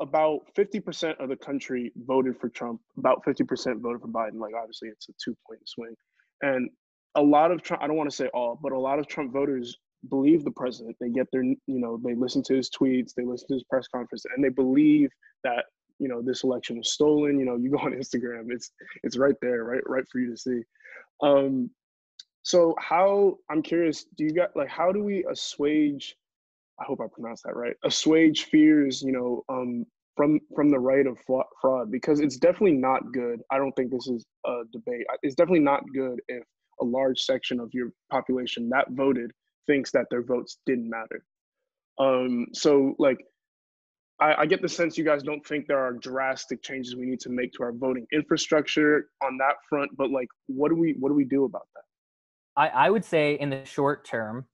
[0.00, 4.88] about 50% of the country voted for trump about 50% voted for biden like obviously
[4.88, 5.94] it's a two point swing
[6.42, 6.68] and
[7.14, 9.32] a lot of trump i don't want to say all but a lot of trump
[9.32, 9.78] voters
[10.08, 10.96] believe the president.
[11.00, 13.88] They get their, you know, they listen to his tweets, they listen to his press
[13.88, 15.10] conference, and they believe
[15.44, 15.64] that,
[15.98, 17.38] you know, this election was stolen.
[17.38, 18.70] You know, you go on Instagram, it's
[19.02, 20.62] it's right there, right, right for you to see.
[21.22, 21.70] Um,
[22.42, 26.16] so how I'm curious, do you got like how do we assuage?
[26.80, 27.74] I hope I pronounced that right.
[27.84, 31.18] Assuage fears, you know, um, from from the right of
[31.60, 33.40] fraud because it's definitely not good.
[33.50, 35.06] I don't think this is a debate.
[35.22, 36.44] It's definitely not good if
[36.80, 39.30] a large section of your population that voted
[39.66, 41.24] thinks that their votes didn't matter.
[41.98, 43.18] Um, so like
[44.20, 47.20] I, I, get the sense you guys don't think there are drastic changes we need
[47.20, 51.08] to make to our voting infrastructure on that front, but like what do we what
[51.10, 51.82] do we do about that?
[52.56, 54.46] I, I would say in the short term,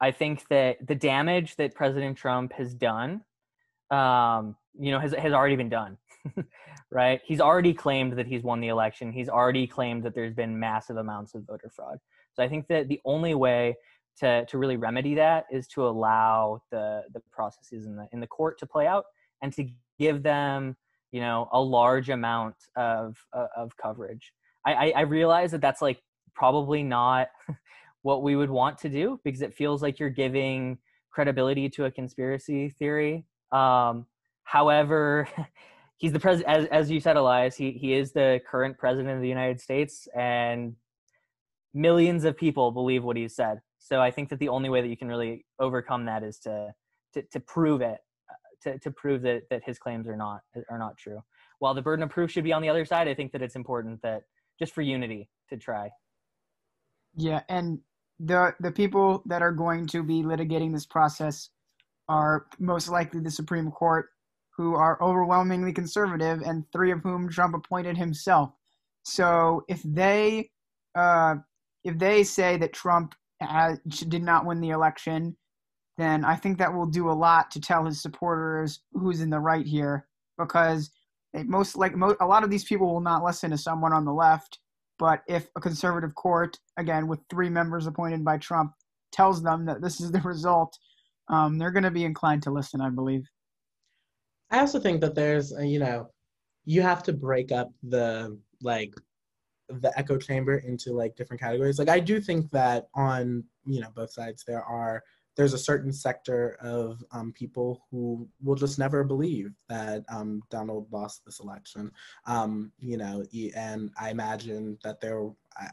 [0.00, 3.22] I think that the damage that President Trump has done,
[3.90, 5.98] um, you know, has has already been done.
[6.90, 7.20] right?
[7.24, 9.12] He's already claimed that he's won the election.
[9.12, 11.98] He's already claimed that there's been massive amounts of voter fraud.
[12.34, 13.76] So I think that the only way
[14.18, 18.26] to to really remedy that is to allow the the processes in the in the
[18.26, 19.04] court to play out
[19.42, 20.76] and to give them
[21.12, 24.32] you know a large amount of uh, of coverage.
[24.66, 26.02] I, I I realize that that's like
[26.34, 27.28] probably not
[28.02, 30.78] what we would want to do because it feels like you're giving
[31.10, 33.24] credibility to a conspiracy theory.
[33.52, 34.06] Um,
[34.44, 35.28] however,
[35.98, 39.20] he's the president, as, as you said, Elias, he, he is the current president of
[39.20, 40.76] the United States, and
[41.74, 43.60] millions of people believe what he said.
[43.78, 46.72] So I think that the only way that you can really overcome that is to
[47.12, 47.98] to, to prove it,
[48.30, 50.40] uh, to, to prove that, that his claims are not
[50.70, 51.20] are not true.
[51.58, 53.56] While the burden of proof should be on the other side, I think that it's
[53.56, 54.22] important that
[54.58, 55.90] just for unity to try.
[57.14, 57.80] Yeah, and
[58.24, 61.50] the the people that are going to be litigating this process
[62.08, 64.08] are most likely the Supreme Court,
[64.56, 68.52] who are overwhelmingly conservative, and three of whom Trump appointed himself.
[69.04, 70.50] So if they
[70.94, 71.36] uh,
[71.84, 75.36] if they say that Trump has, did not win the election,
[75.96, 79.38] then I think that will do a lot to tell his supporters who's in the
[79.40, 80.06] right here,
[80.36, 80.90] because
[81.44, 84.12] most like mo- a lot of these people will not listen to someone on the
[84.12, 84.58] left.
[85.00, 88.72] But if a conservative court, again with three members appointed by Trump,
[89.10, 90.76] tells them that this is the result,
[91.28, 93.24] um, they're going to be inclined to listen, I believe.
[94.50, 96.10] I also think that there's, you know,
[96.66, 98.94] you have to break up the like
[99.70, 101.78] the echo chamber into like different categories.
[101.78, 105.02] Like I do think that on you know both sides there are
[105.36, 110.86] there's a certain sector of um, people who will just never believe that um, Donald
[110.90, 111.90] lost this election.
[112.26, 113.24] Um, you know,
[113.56, 115.28] and I imagine that there.
[115.56, 115.68] I,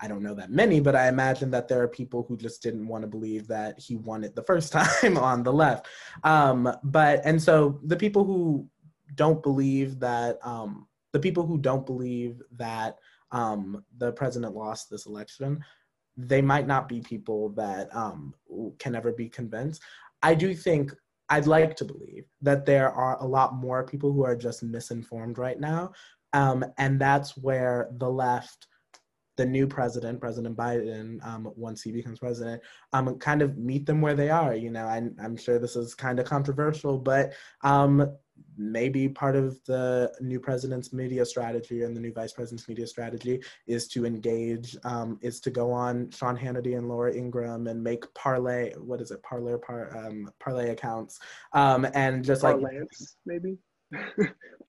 [0.00, 2.88] I don't know that many, but I imagine that there are people who just didn't
[2.88, 5.86] want to believe that he won it the first time on the left.
[6.24, 8.68] Um, but and so the people who
[9.14, 12.98] don't believe that um, the people who don't believe that
[13.30, 15.64] um, the president lost this election,
[16.16, 18.34] they might not be people that um,
[18.78, 19.82] can ever be convinced.
[20.22, 20.92] I do think
[21.28, 25.38] I'd like to believe that there are a lot more people who are just misinformed
[25.38, 25.92] right now.
[26.32, 28.66] Um, and that's where the left,
[29.36, 32.62] the new president, President Biden, um, once he becomes president,
[32.92, 34.54] um, kind of meet them where they are.
[34.54, 38.16] You know, I, am sure this is kind of controversial, but um,
[38.56, 43.42] maybe part of the new president's media strategy and the new vice president's media strategy
[43.66, 48.12] is to engage, um, is to go on Sean Hannity and Laura Ingraham and make
[48.14, 51.18] parlay, what is it, parlay, par, um, parlay accounts,
[51.52, 52.80] um, and just Parlance, like
[53.26, 53.58] maybe.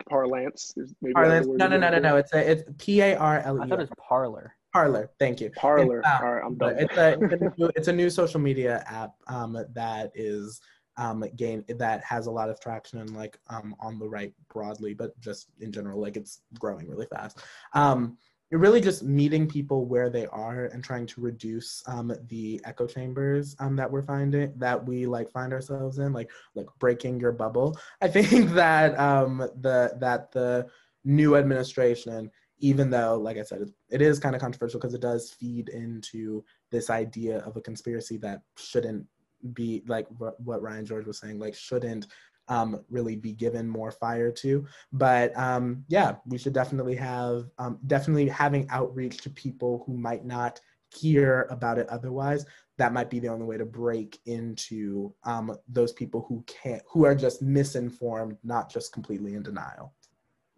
[0.10, 0.74] Parlance.
[1.02, 1.48] Maybe Parlance.
[1.48, 2.18] No, no, no, no, no.
[2.18, 3.62] It's a it's P A R L E.
[3.62, 4.54] I thought it was Parler.
[4.74, 5.10] Parler.
[5.20, 5.50] Thank you.
[5.52, 6.00] Parler.
[6.00, 6.76] It's, um, All right, I'm done.
[6.78, 10.60] It's a, it's a, new, it's a new social media app um, that is
[10.98, 14.94] um, gain that has a lot of traction and like um, on the right broadly,
[14.94, 17.40] but just in general, like it's growing really fast.
[17.74, 18.18] Um,
[18.52, 22.86] you're really just meeting people where they are and trying to reduce um, the echo
[22.86, 27.32] chambers um, that we're finding that we like find ourselves in, like like breaking your
[27.32, 27.78] bubble.
[28.02, 30.68] I think that um, the that the
[31.04, 35.02] new administration even though like i said it, it is kind of controversial because it
[35.02, 39.06] does feed into this idea of a conspiracy that shouldn't
[39.54, 42.08] be like what Ryan George was saying, like shouldn't
[42.48, 44.66] um, really be given more fire to.
[44.92, 50.26] But um, yeah, we should definitely have um, definitely having outreach to people who might
[50.26, 50.60] not
[50.94, 52.46] hear about it otherwise.
[52.78, 57.06] That might be the only way to break into um, those people who can't, who
[57.06, 59.94] are just misinformed, not just completely in denial.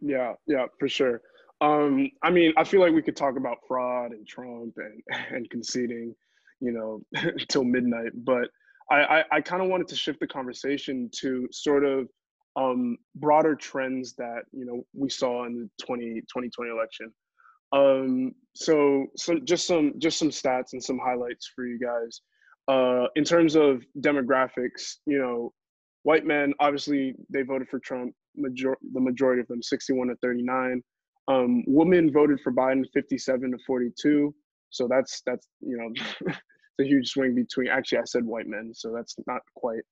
[0.01, 1.21] Yeah, yeah, for sure.
[1.61, 5.49] Um, I mean, I feel like we could talk about fraud and Trump and and
[5.49, 6.15] conceding,
[6.59, 7.01] you know,
[7.49, 8.49] till midnight, but
[8.89, 12.07] I, I, I kind of wanted to shift the conversation to sort of
[12.55, 17.13] um, broader trends that you know we saw in the 20, 2020 election.
[17.73, 22.21] Um, so so just some just some stats and some highlights for you guys.
[22.67, 25.53] Uh, in terms of demographics, you know,
[26.03, 28.13] white men obviously they voted for Trump.
[28.35, 30.81] Major- the majority of them, 61 to 39.
[31.27, 34.33] Um, women voted for Biden, 57 to 42.
[34.69, 36.33] So that's that's you know
[36.79, 39.83] a huge swing between actually I said white men, so that's not quite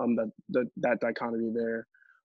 [0.00, 1.86] um that that, that dichotomy there.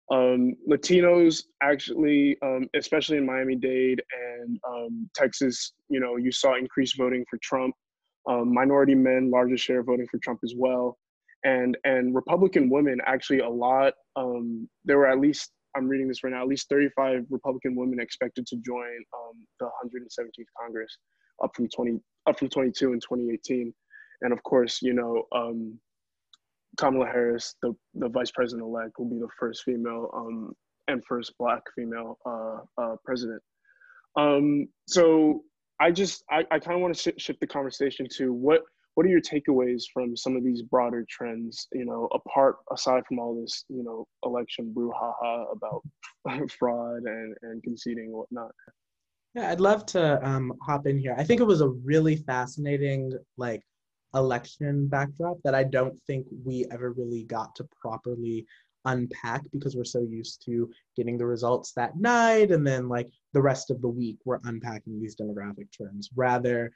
[0.09, 4.01] Um, Latinos actually, um, especially in Miami Dade
[4.39, 7.75] and um, Texas, you know, you saw increased voting for Trump.
[8.29, 10.97] Um, minority men, largest share voting for Trump as well,
[11.43, 13.93] and and Republican women actually a lot.
[14.15, 17.99] Um, there were at least I'm reading this right now, at least 35 Republican women
[17.99, 20.97] expected to join um, the 117th Congress,
[21.43, 23.73] up from 20 up from 22 in 2018,
[24.21, 25.25] and of course, you know.
[26.77, 30.53] Kamala Harris, the, the vice president elect, will be the first female um,
[30.87, 33.41] and first black female uh, uh, president.
[34.15, 35.43] Um, so
[35.79, 38.61] I just I, I kind of want to sh- shift the conversation to what
[38.95, 41.67] what are your takeaways from some of these broader trends?
[41.71, 45.83] You know, apart aside from all this, you know, election brouhaha about
[46.59, 48.51] fraud and and conceding and whatnot.
[49.35, 51.13] Yeah, I'd love to um, hop in here.
[51.15, 53.61] I think it was a really fascinating like
[54.13, 58.45] election backdrop that I don't think we ever really got to properly
[58.85, 63.41] unpack because we're so used to getting the results that night and then like the
[63.41, 66.09] rest of the week we're unpacking these demographic trends.
[66.15, 66.71] Rather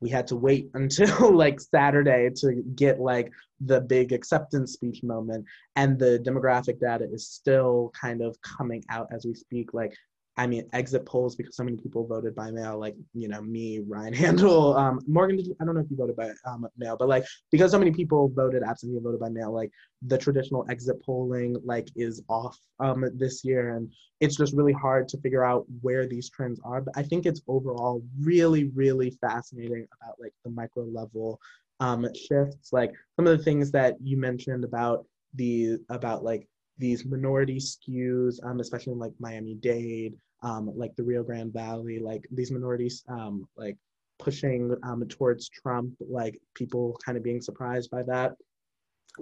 [0.00, 5.44] we had to wait until like saturday to get like the big acceptance speech moment
[5.76, 9.74] and the demographic data is still kind of coming out as we speak.
[9.74, 9.94] Like
[10.40, 13.80] I mean, exit polls because so many people voted by mail, like, you know, me,
[13.86, 17.08] Ryan Handel, um, Morgan, you, I don't know if you voted by um, mail, but
[17.08, 19.70] like, because so many people voted absentee and voted by mail, like
[20.00, 23.76] the traditional exit polling, like is off um, this year.
[23.76, 26.80] And it's just really hard to figure out where these trends are.
[26.80, 31.38] But I think it's overall really, really fascinating about like the micro level
[31.80, 37.04] um, shifts, like some of the things that you mentioned about the, about like these
[37.04, 42.26] minority skews, um, especially in like Miami Dade, um, like the Rio Grande Valley, like
[42.30, 43.76] these minorities, um, like
[44.18, 48.32] pushing um, towards Trump, like people kind of being surprised by that.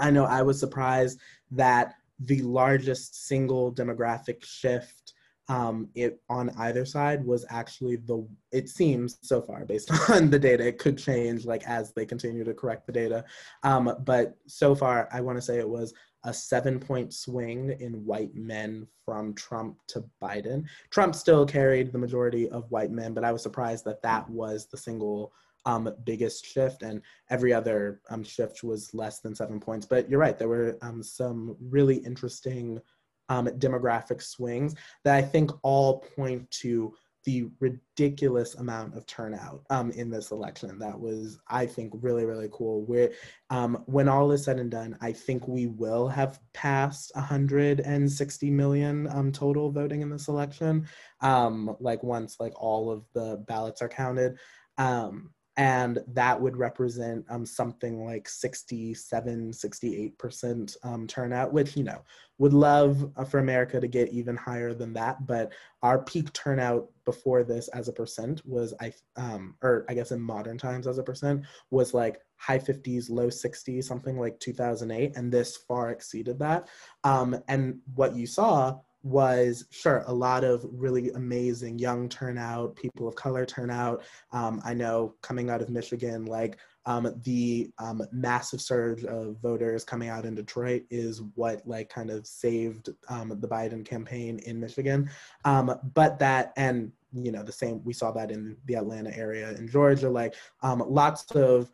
[0.00, 1.20] I know I was surprised
[1.52, 5.14] that the largest single demographic shift
[5.50, 10.38] um, it on either side was actually the it seems so far based on the
[10.38, 13.24] data it could change like as they continue to correct the data
[13.62, 15.94] um, but so far i want to say it was
[16.24, 20.64] a seven point swing in white men from Trump to Biden.
[20.90, 24.66] Trump still carried the majority of white men, but I was surprised that that was
[24.66, 25.32] the single
[25.66, 29.86] um, biggest shift, and every other um, shift was less than seven points.
[29.86, 32.80] But you're right, there were um, some really interesting
[33.28, 36.94] um, demographic swings that I think all point to
[37.28, 40.78] the ridiculous amount of turnout um, in this election.
[40.78, 42.86] That was, I think, really, really cool.
[42.86, 43.10] Where,
[43.50, 49.08] um, when all is said and done, I think we will have passed 160 million
[49.08, 50.88] um, total voting in this election.
[51.20, 54.38] Um, like once like all of the ballots are counted.
[54.78, 62.02] Um, and that would represent um, something like 67 68% um, turnout which you know
[62.38, 65.52] would love uh, for america to get even higher than that but
[65.82, 70.20] our peak turnout before this as a percent was i um, or i guess in
[70.20, 75.30] modern times as a percent was like high 50s low 60s something like 2008 and
[75.30, 76.68] this far exceeded that.
[77.04, 83.06] Um, and what you saw was sure a lot of really amazing young turnout, people
[83.06, 84.02] of color turnout.
[84.32, 89.84] Um, I know coming out of Michigan, like um, the um, massive surge of voters
[89.84, 94.58] coming out in Detroit is what like kind of saved um, the Biden campaign in
[94.58, 95.10] Michigan.
[95.44, 99.52] Um, but that and you know the same we saw that in the Atlanta area
[99.52, 101.70] in Georgia, like um, lots of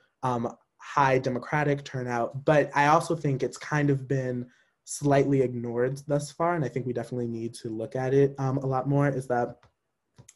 [0.85, 2.45] high Democratic turnout.
[2.45, 4.47] But I also think it's kind of been
[4.85, 8.59] slightly ignored thus far, and I think we definitely need to look at it um,
[8.59, 9.57] a lot more, is that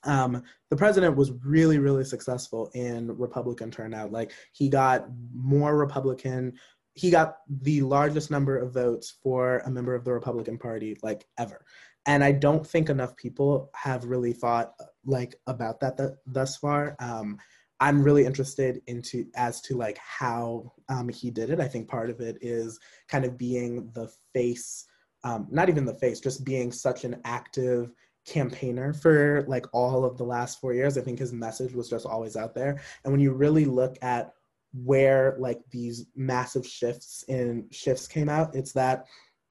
[0.04, 4.12] um, the president was really, really successful in Republican turnout.
[4.12, 6.54] Like he got more Republican,
[6.94, 11.26] he got the largest number of votes for a member of the Republican Party like
[11.38, 11.64] ever.
[12.06, 14.72] And I don't think enough people have really thought
[15.04, 16.96] like about that th- thus far.
[17.00, 17.38] Um,
[17.80, 21.60] I'm really interested into as to like how um, he did it.
[21.60, 24.84] I think part of it is kind of being the face,
[25.24, 27.92] um, not even the face, just being such an active
[28.26, 30.98] campaigner for like all of the last four years.
[30.98, 32.80] I think his message was just always out there.
[33.04, 34.32] And when you really look at
[34.74, 39.06] where like these massive shifts in shifts came out, it's that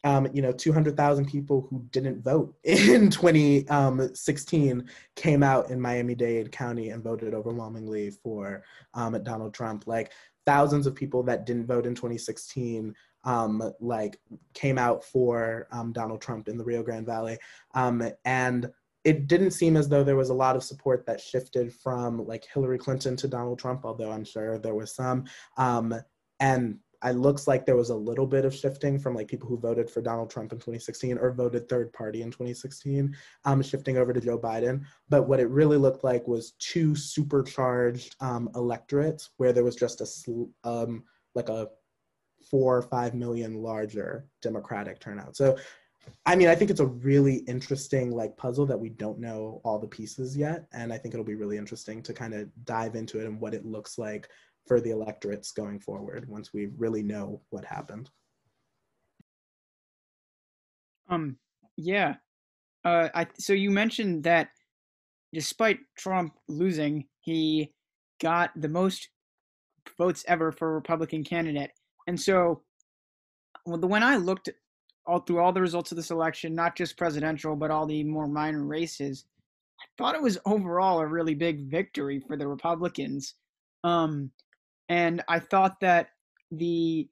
[0.07, 6.91] um, you know, 200,000 people who didn't vote in 2016 came out in Miami-Dade County
[6.91, 9.85] and voted overwhelmingly for um, Donald Trump.
[9.85, 10.13] Like
[10.45, 12.95] thousands of people that didn't vote in 2016
[13.25, 14.17] um, like
[14.53, 17.37] came out for um, Donald Trump in the Rio Grande Valley.
[17.73, 18.71] Um, and
[19.03, 22.45] it didn't seem as though there was a lot of support that shifted from like
[22.53, 25.25] Hillary Clinton to Donald Trump, although I'm sure there was some.
[25.57, 25.93] Um,
[26.39, 29.57] and it looks like there was a little bit of shifting from like people who
[29.57, 34.13] voted for Donald Trump in 2016 or voted third party in 2016, um, shifting over
[34.13, 34.83] to Joe Biden.
[35.07, 40.01] But what it really looked like was two supercharged um, electorates where there was just
[40.01, 41.03] a um,
[41.35, 41.67] like a
[42.49, 45.35] four or five million larger Democratic turnout.
[45.35, 45.57] So,
[46.25, 49.77] I mean, I think it's a really interesting like puzzle that we don't know all
[49.77, 53.19] the pieces yet, and I think it'll be really interesting to kind of dive into
[53.19, 54.29] it and what it looks like
[54.67, 58.09] for the electorates going forward once we really know what happened.
[61.09, 61.37] Um.
[61.77, 62.15] Yeah.
[62.83, 63.09] Uh.
[63.13, 63.27] I.
[63.39, 64.49] So you mentioned that
[65.33, 67.71] despite Trump losing, he
[68.21, 69.09] got the most
[69.97, 71.71] votes ever for a Republican candidate.
[72.07, 72.61] And so,
[73.65, 74.49] when I looked
[75.05, 78.27] all through all the results of this election, not just presidential, but all the more
[78.27, 79.25] minor races,
[79.79, 83.35] I thought it was overall a really big victory for the Republicans.
[83.83, 84.31] Um,
[84.89, 86.09] and I thought that
[86.51, 87.07] the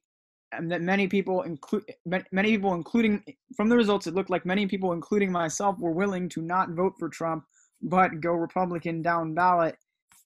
[0.68, 1.84] that many people include
[2.32, 3.22] many people including
[3.56, 6.94] from the results it looked like many people including myself were willing to not vote
[6.98, 7.44] for Trump
[7.82, 9.76] but go Republican down ballot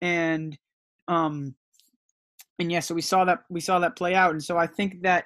[0.03, 0.57] and
[1.09, 1.55] um
[2.59, 5.03] and yeah so we saw that we saw that play out and so I think
[5.03, 5.25] that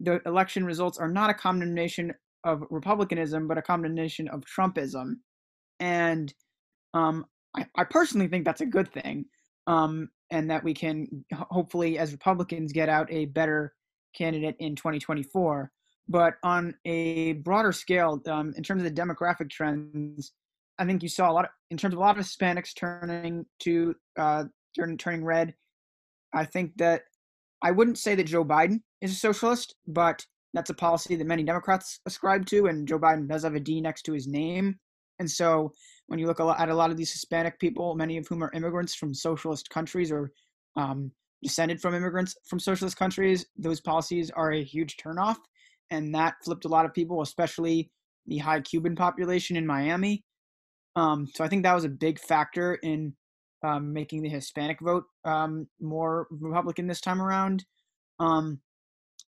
[0.00, 2.12] the election results are not a condemnation
[2.44, 5.14] of republicanism but a condemnation of Trumpism
[5.80, 6.34] and
[6.92, 7.24] um
[7.56, 9.26] I, I personally think that's a good thing
[9.68, 13.74] um and that we can hopefully, as Republicans, get out a better
[14.16, 15.70] candidate in 2024.
[16.08, 20.32] But on a broader scale, um, in terms of the demographic trends,
[20.78, 23.46] I think you saw a lot of, in terms of a lot of Hispanics turning
[23.60, 25.54] to uh, turning turning red.
[26.34, 27.02] I think that
[27.62, 30.24] I wouldn't say that Joe Biden is a socialist, but
[30.54, 33.80] that's a policy that many Democrats ascribe to, and Joe Biden does have a D
[33.80, 34.78] next to his name.
[35.18, 35.72] And so
[36.06, 38.94] when you look at a lot of these Hispanic people, many of whom are immigrants
[38.94, 40.32] from socialist countries or
[40.76, 45.36] um, descended from immigrants from socialist countries, those policies are a huge turnoff.
[45.90, 47.90] And that flipped a lot of people, especially
[48.26, 50.24] the high Cuban population in Miami.
[50.96, 53.14] Um, so I think that was a big factor in
[53.62, 57.64] um, making the Hispanic vote um, more Republican this time around.
[58.18, 58.60] Um,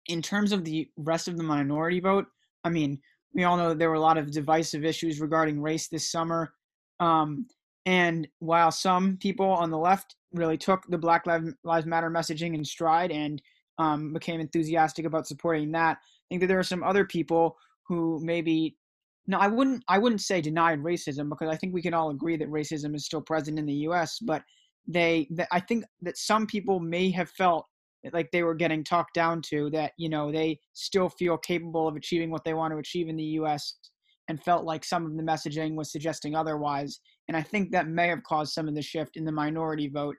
[0.06, 2.26] in terms of the rest of the minority vote,
[2.64, 3.00] I mean,
[3.34, 6.52] we all know there were a lot of divisive issues regarding race this summer.
[6.98, 7.46] Um,
[7.86, 12.64] and while some people on the left really took the Black Lives Matter messaging in
[12.64, 13.40] stride and
[13.78, 18.20] um, became enthusiastic about supporting that, I think that there are some other people who
[18.22, 18.76] maybe
[19.26, 22.36] no, I wouldn't I wouldn't say denied racism because I think we can all agree
[22.36, 24.18] that racism is still present in the U.S.
[24.18, 24.42] But
[24.86, 27.66] they, I think that some people may have felt
[28.12, 31.96] like they were getting talked down to that you know they still feel capable of
[31.96, 33.74] achieving what they want to achieve in the U.S
[34.30, 37.00] and felt like some of the messaging was suggesting otherwise.
[37.26, 40.14] And I think that may have caused some of the shift in the minority vote.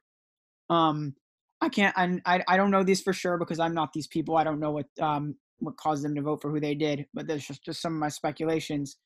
[0.69, 1.15] Um,
[1.61, 4.35] I can't, I, I don't know these for sure because I'm not these people.
[4.35, 7.25] I don't know what, um, what caused them to vote for who they did, but
[7.25, 8.97] there's just, just some of my speculations.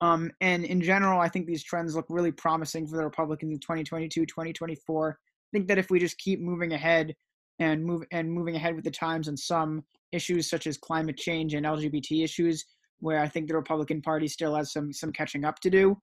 [0.00, 3.58] Um, and in general, I think these trends look really promising for the Republicans in
[3.58, 5.18] 2022, 2024.
[5.18, 7.16] I think that if we just keep moving ahead
[7.58, 11.54] and move and moving ahead with the times on some issues such as climate change
[11.54, 12.64] and LGBT issues,
[13.00, 15.96] where I think the Republican Party still has some some catching up to do.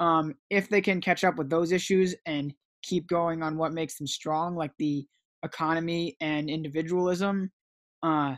[0.00, 3.98] Um, if they can catch up with those issues and keep going on what makes
[3.98, 5.06] them strong, like the
[5.44, 7.50] economy and individualism,
[8.02, 8.36] uh,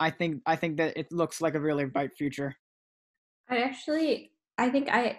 [0.00, 2.54] I think I think that it looks like a really bright future.
[3.48, 5.18] I actually I think I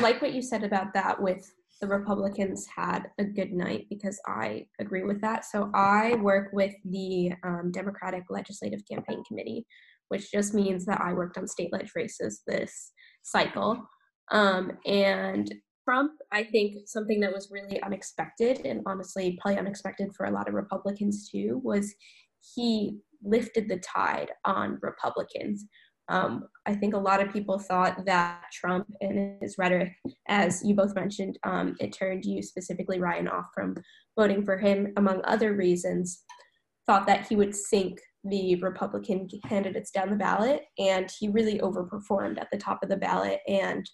[0.00, 1.50] like what you said about that with
[1.80, 5.44] the Republicans had a good night because I agree with that.
[5.44, 9.66] So I work with the um, Democratic Legislative Campaign Committee,
[10.08, 13.82] which just means that I worked on state ledge races this cycle.
[14.30, 15.52] Um, and
[15.84, 20.48] Trump, I think something that was really unexpected and honestly probably unexpected for a lot
[20.48, 21.94] of Republicans too was
[22.54, 25.66] he lifted the tide on Republicans.
[26.10, 29.92] Um, I think a lot of people thought that Trump and his rhetoric,
[30.28, 33.76] as you both mentioned, um, it turned you specifically, Ryan, off from
[34.18, 36.24] voting for him, among other reasons,
[36.86, 42.40] thought that he would sink the Republican candidates down the ballot, and he really overperformed
[42.40, 43.88] at the top of the ballot and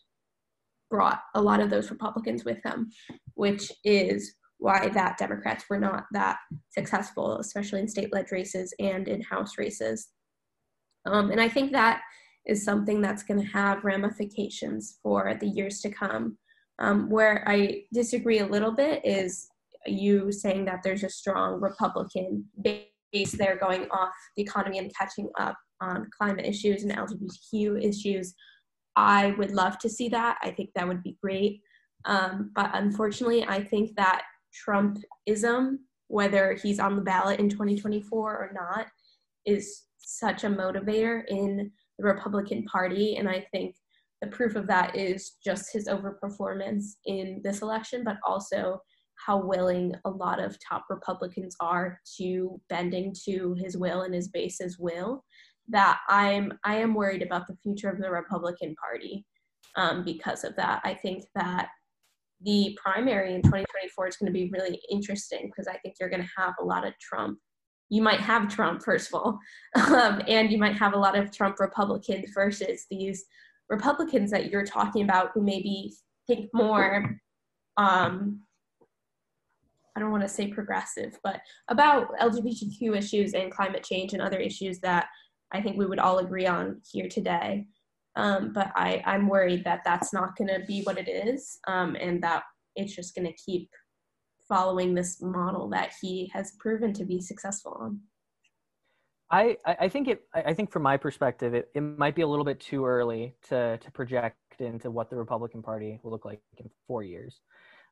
[0.90, 2.90] brought a lot of those Republicans with him,
[3.34, 6.38] which is why that Democrats were not that
[6.70, 10.08] successful, especially in state led races and in House races.
[11.06, 12.02] Um, and I think that
[12.46, 16.38] is something that's going to have ramifications for the years to come.
[16.78, 19.48] Um, where I disagree a little bit is
[19.86, 25.30] you saying that there's a strong Republican base they're going off the economy and catching
[25.38, 28.34] up on climate issues and LGBTQ issues.
[28.94, 30.38] I would love to see that.
[30.42, 31.60] I think that would be great.
[32.04, 34.22] Um, but unfortunately, I think that
[34.66, 35.78] Trumpism
[36.08, 38.86] whether he's on the ballot in 2024 or not
[39.46, 43.16] is such a motivator in the Republican Party.
[43.16, 43.74] And I think
[44.20, 48.80] the proof of that is just his overperformance in this election, but also
[49.24, 54.28] how willing a lot of top Republicans are to bending to his will and his
[54.28, 55.24] base's will.
[55.68, 59.24] That I'm I am worried about the future of the Republican Party
[59.76, 60.80] um, because of that.
[60.84, 61.68] I think that
[62.42, 66.22] the primary in 2024 is going to be really interesting because I think you're going
[66.22, 67.38] to have a lot of Trump.
[67.88, 69.38] You might have Trump, first of all,
[69.92, 73.24] um, and you might have a lot of Trump Republicans versus these
[73.68, 75.92] Republicans that you're talking about who maybe
[76.26, 77.20] think more,
[77.76, 78.40] um,
[79.96, 84.38] I don't want to say progressive, but about LGBTQ issues and climate change and other
[84.38, 85.06] issues that
[85.52, 87.66] I think we would all agree on here today.
[88.16, 91.96] Um, but I, I'm worried that that's not going to be what it is um,
[92.00, 93.68] and that it's just going to keep
[94.48, 98.00] following this model that he has proven to be successful on.
[99.30, 102.44] I, I think it I think from my perspective it, it might be a little
[102.44, 106.70] bit too early to to project into what the Republican Party will look like in
[106.86, 107.40] four years.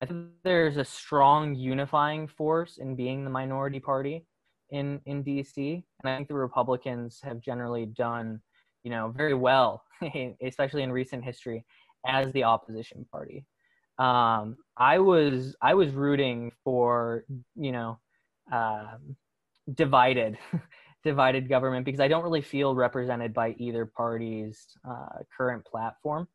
[0.00, 4.26] I think there's a strong unifying force in being the minority party
[4.70, 8.40] in in DC, and I think the Republicans have generally done
[8.84, 9.82] you know very well,
[10.42, 11.64] especially in recent history,
[12.06, 13.44] as the opposition party.
[13.98, 17.24] Um, I was I was rooting for
[17.54, 17.98] you know
[18.52, 19.16] um,
[19.72, 20.38] divided
[21.04, 26.26] divided government because I don't really feel represented by either party's uh, current platform.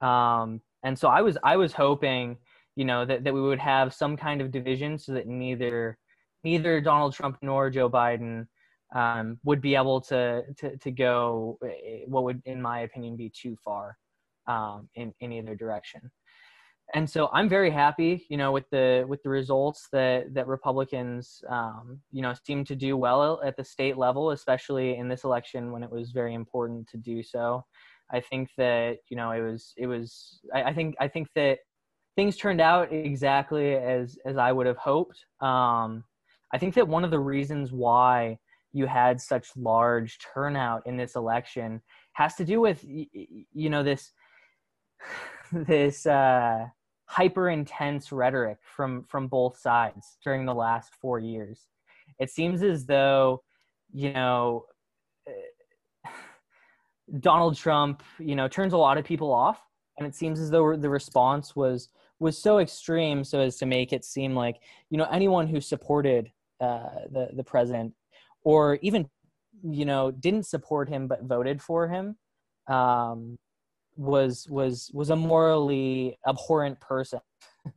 [0.00, 2.38] Um, and so I was I was hoping,
[2.76, 5.98] you know, that, that we would have some kind of division so that neither
[6.44, 8.46] neither Donald Trump nor Joe Biden
[8.94, 13.30] um, would be able to, to to go eh, what would, in my opinion, be
[13.30, 13.98] too far
[14.46, 16.10] um, in in either direction
[16.94, 21.42] and so I'm very happy, you know, with the with the results that that Republicans,
[21.48, 25.70] um, you know, seem to do well at the state level, especially in this election
[25.70, 27.64] when it was very important to do so.
[28.10, 31.58] I think that you know it was it was I, I think I think that
[32.16, 35.24] things turned out exactly as as I would have hoped.
[35.40, 36.04] Um,
[36.54, 38.38] I think that one of the reasons why
[38.72, 41.82] you had such large turnout in this election
[42.14, 44.10] has to do with you know this
[45.52, 46.66] this uh,
[47.08, 51.66] hyper intense rhetoric from from both sides during the last four years.
[52.18, 53.42] It seems as though,
[53.92, 54.66] you know,
[57.20, 59.58] Donald Trump, you know, turns a lot of people off,
[59.96, 61.88] and it seems as though the response was
[62.20, 64.56] was so extreme so as to make it seem like
[64.90, 66.30] you know anyone who supported
[66.60, 67.94] uh, the the president
[68.42, 69.08] or even
[69.62, 72.16] you know didn't support him but voted for him
[72.68, 73.38] um,
[73.98, 77.20] was was was a morally abhorrent person.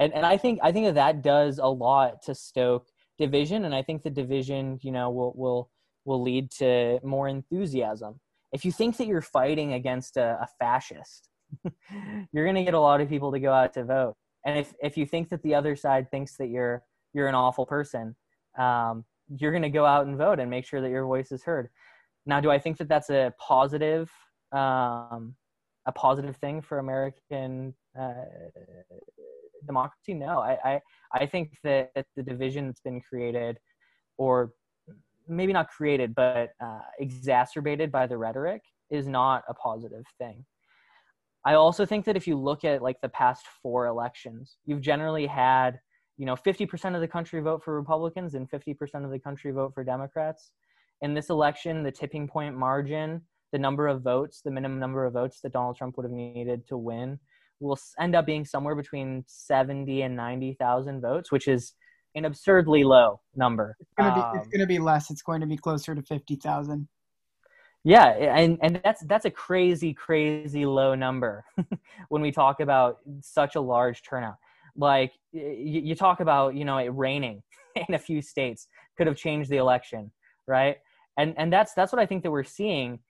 [0.00, 2.88] And and i think i think that that does a lot to stoke
[3.18, 3.66] division.
[3.66, 5.70] And i think the division you know will will
[6.06, 8.18] will lead to more enthusiasm.
[8.52, 11.28] If you think that you're fighting against a, a fascist
[12.32, 14.14] you're going to get a lot of people to go out to vote.
[14.46, 16.82] And if if you think that the other side thinks that you're
[17.12, 18.16] you're an awful person
[18.58, 19.04] um,
[19.38, 21.68] you're going to go out and vote and make sure that your voice is heard.
[22.26, 24.10] Now do i think that that's a positive
[24.52, 25.34] um,
[25.86, 28.12] a positive thing for American uh,
[29.66, 30.14] democracy?
[30.14, 30.80] No, I, I,
[31.12, 33.58] I think that, that the division that's been created,
[34.18, 34.52] or
[35.28, 40.44] maybe not created, but uh, exacerbated by the rhetoric, is not a positive thing.
[41.44, 45.26] I also think that if you look at like the past four elections, you've generally
[45.26, 45.80] had,
[46.16, 49.72] you know, 50% of the country vote for Republicans and 50% of the country vote
[49.74, 50.52] for Democrats.
[51.00, 53.22] In this election, the tipping point margin
[53.52, 56.66] the number of votes, the minimum number of votes that Donald Trump would have needed
[56.68, 57.18] to win,
[57.60, 61.74] will end up being somewhere between 70 and 90,000 votes, which is
[62.14, 63.76] an absurdly low number.
[63.80, 65.10] It's going to be, um, going to be less.
[65.10, 66.88] It's going to be closer to 50,000.
[67.84, 71.44] Yeah, and and that's that's a crazy crazy low number
[72.10, 74.36] when we talk about such a large turnout.
[74.76, 77.42] Like you, you talk about, you know, it raining
[77.88, 80.12] in a few states could have changed the election,
[80.46, 80.76] right?
[81.18, 83.00] And and that's that's what I think that we're seeing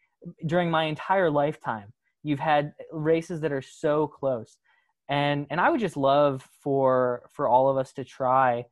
[0.47, 1.93] during my entire lifetime
[2.23, 4.59] you've had races that are so close.
[5.09, 8.64] And and i would just love for for all of us to try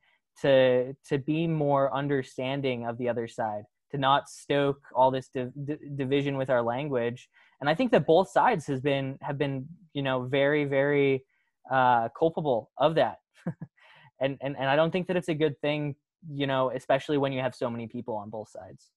[0.43, 5.53] to to be more understanding of the other side to not stoke all this div-
[5.97, 7.29] division with our language.
[7.61, 11.25] And i think that both sides has been have been you know very very
[11.71, 13.19] uh culpable of that.
[14.23, 15.97] And, and and i don't think that it's a good thing
[16.31, 18.91] you know especially when you have so many people on both sides.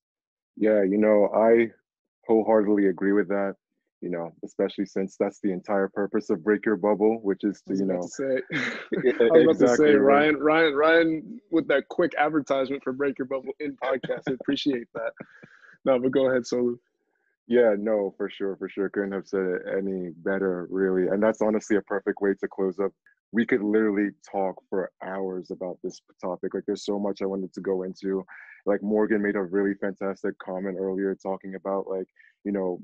[0.58, 1.72] Yeah you know i
[2.28, 3.55] wholeheartedly agree with that.
[4.03, 7.74] you know, especially since that's the entire purpose of Break Your Bubble, which is to,
[7.74, 12.11] you know, to say, I was about to say, Ryan, Ryan, Ryan, with that quick
[12.17, 15.13] advertisement for Break Your Bubble in podcast, I appreciate that.
[15.86, 16.76] No, but go ahead, Solu.
[17.47, 18.89] Yeah, no, for sure, for sure.
[18.89, 21.07] Couldn't have said it any better, really.
[21.09, 22.91] And that's honestly a perfect way to close up.
[23.33, 26.53] We could literally talk for hours about this topic.
[26.53, 28.23] Like, there's so much I wanted to go into.
[28.65, 32.07] Like, Morgan made a really fantastic comment earlier talking about, like,
[32.45, 32.79] you know,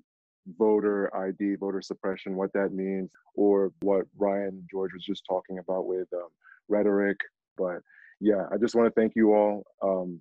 [0.57, 5.85] voter ID, voter suppression, what that means, or what Ryan George was just talking about
[5.87, 6.29] with um,
[6.67, 7.17] rhetoric.
[7.57, 7.81] But
[8.19, 10.19] yeah, I just want to thank you all um,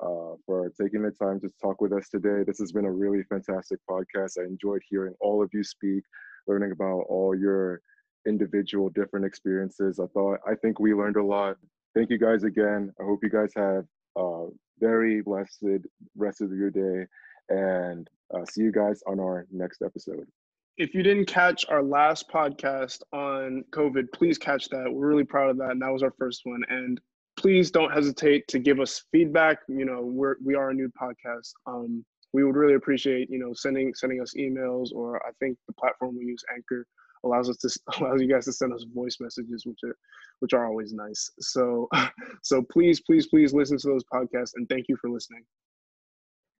[0.00, 2.44] uh, for taking the time to talk with us today.
[2.46, 4.38] This has been a really fantastic podcast.
[4.38, 6.04] I enjoyed hearing all of you speak,
[6.46, 7.80] learning about all your
[8.26, 9.98] individual different experiences.
[9.98, 11.56] I thought, I think we learned a lot.
[11.94, 12.92] Thank you guys again.
[13.00, 13.84] I hope you guys have
[14.16, 15.64] a very blessed
[16.16, 17.06] rest of your day
[17.48, 20.26] and uh, see you guys on our next episode.
[20.76, 24.92] If you didn't catch our last podcast on COVID, please catch that.
[24.92, 25.70] We're really proud of that.
[25.70, 26.62] And that was our first one.
[26.68, 27.00] And
[27.38, 29.58] please don't hesitate to give us feedback.
[29.68, 31.52] You know, we're, we are a new podcast.
[31.66, 35.74] Um, we would really appreciate, you know, sending, sending us emails or I think the
[35.74, 36.84] platform we use, Anchor,
[37.24, 37.68] allows us to
[38.00, 39.96] allows you guys to send us voice messages which are
[40.40, 41.88] which are always nice so
[42.42, 45.42] so please please please listen to those podcasts and thank you for listening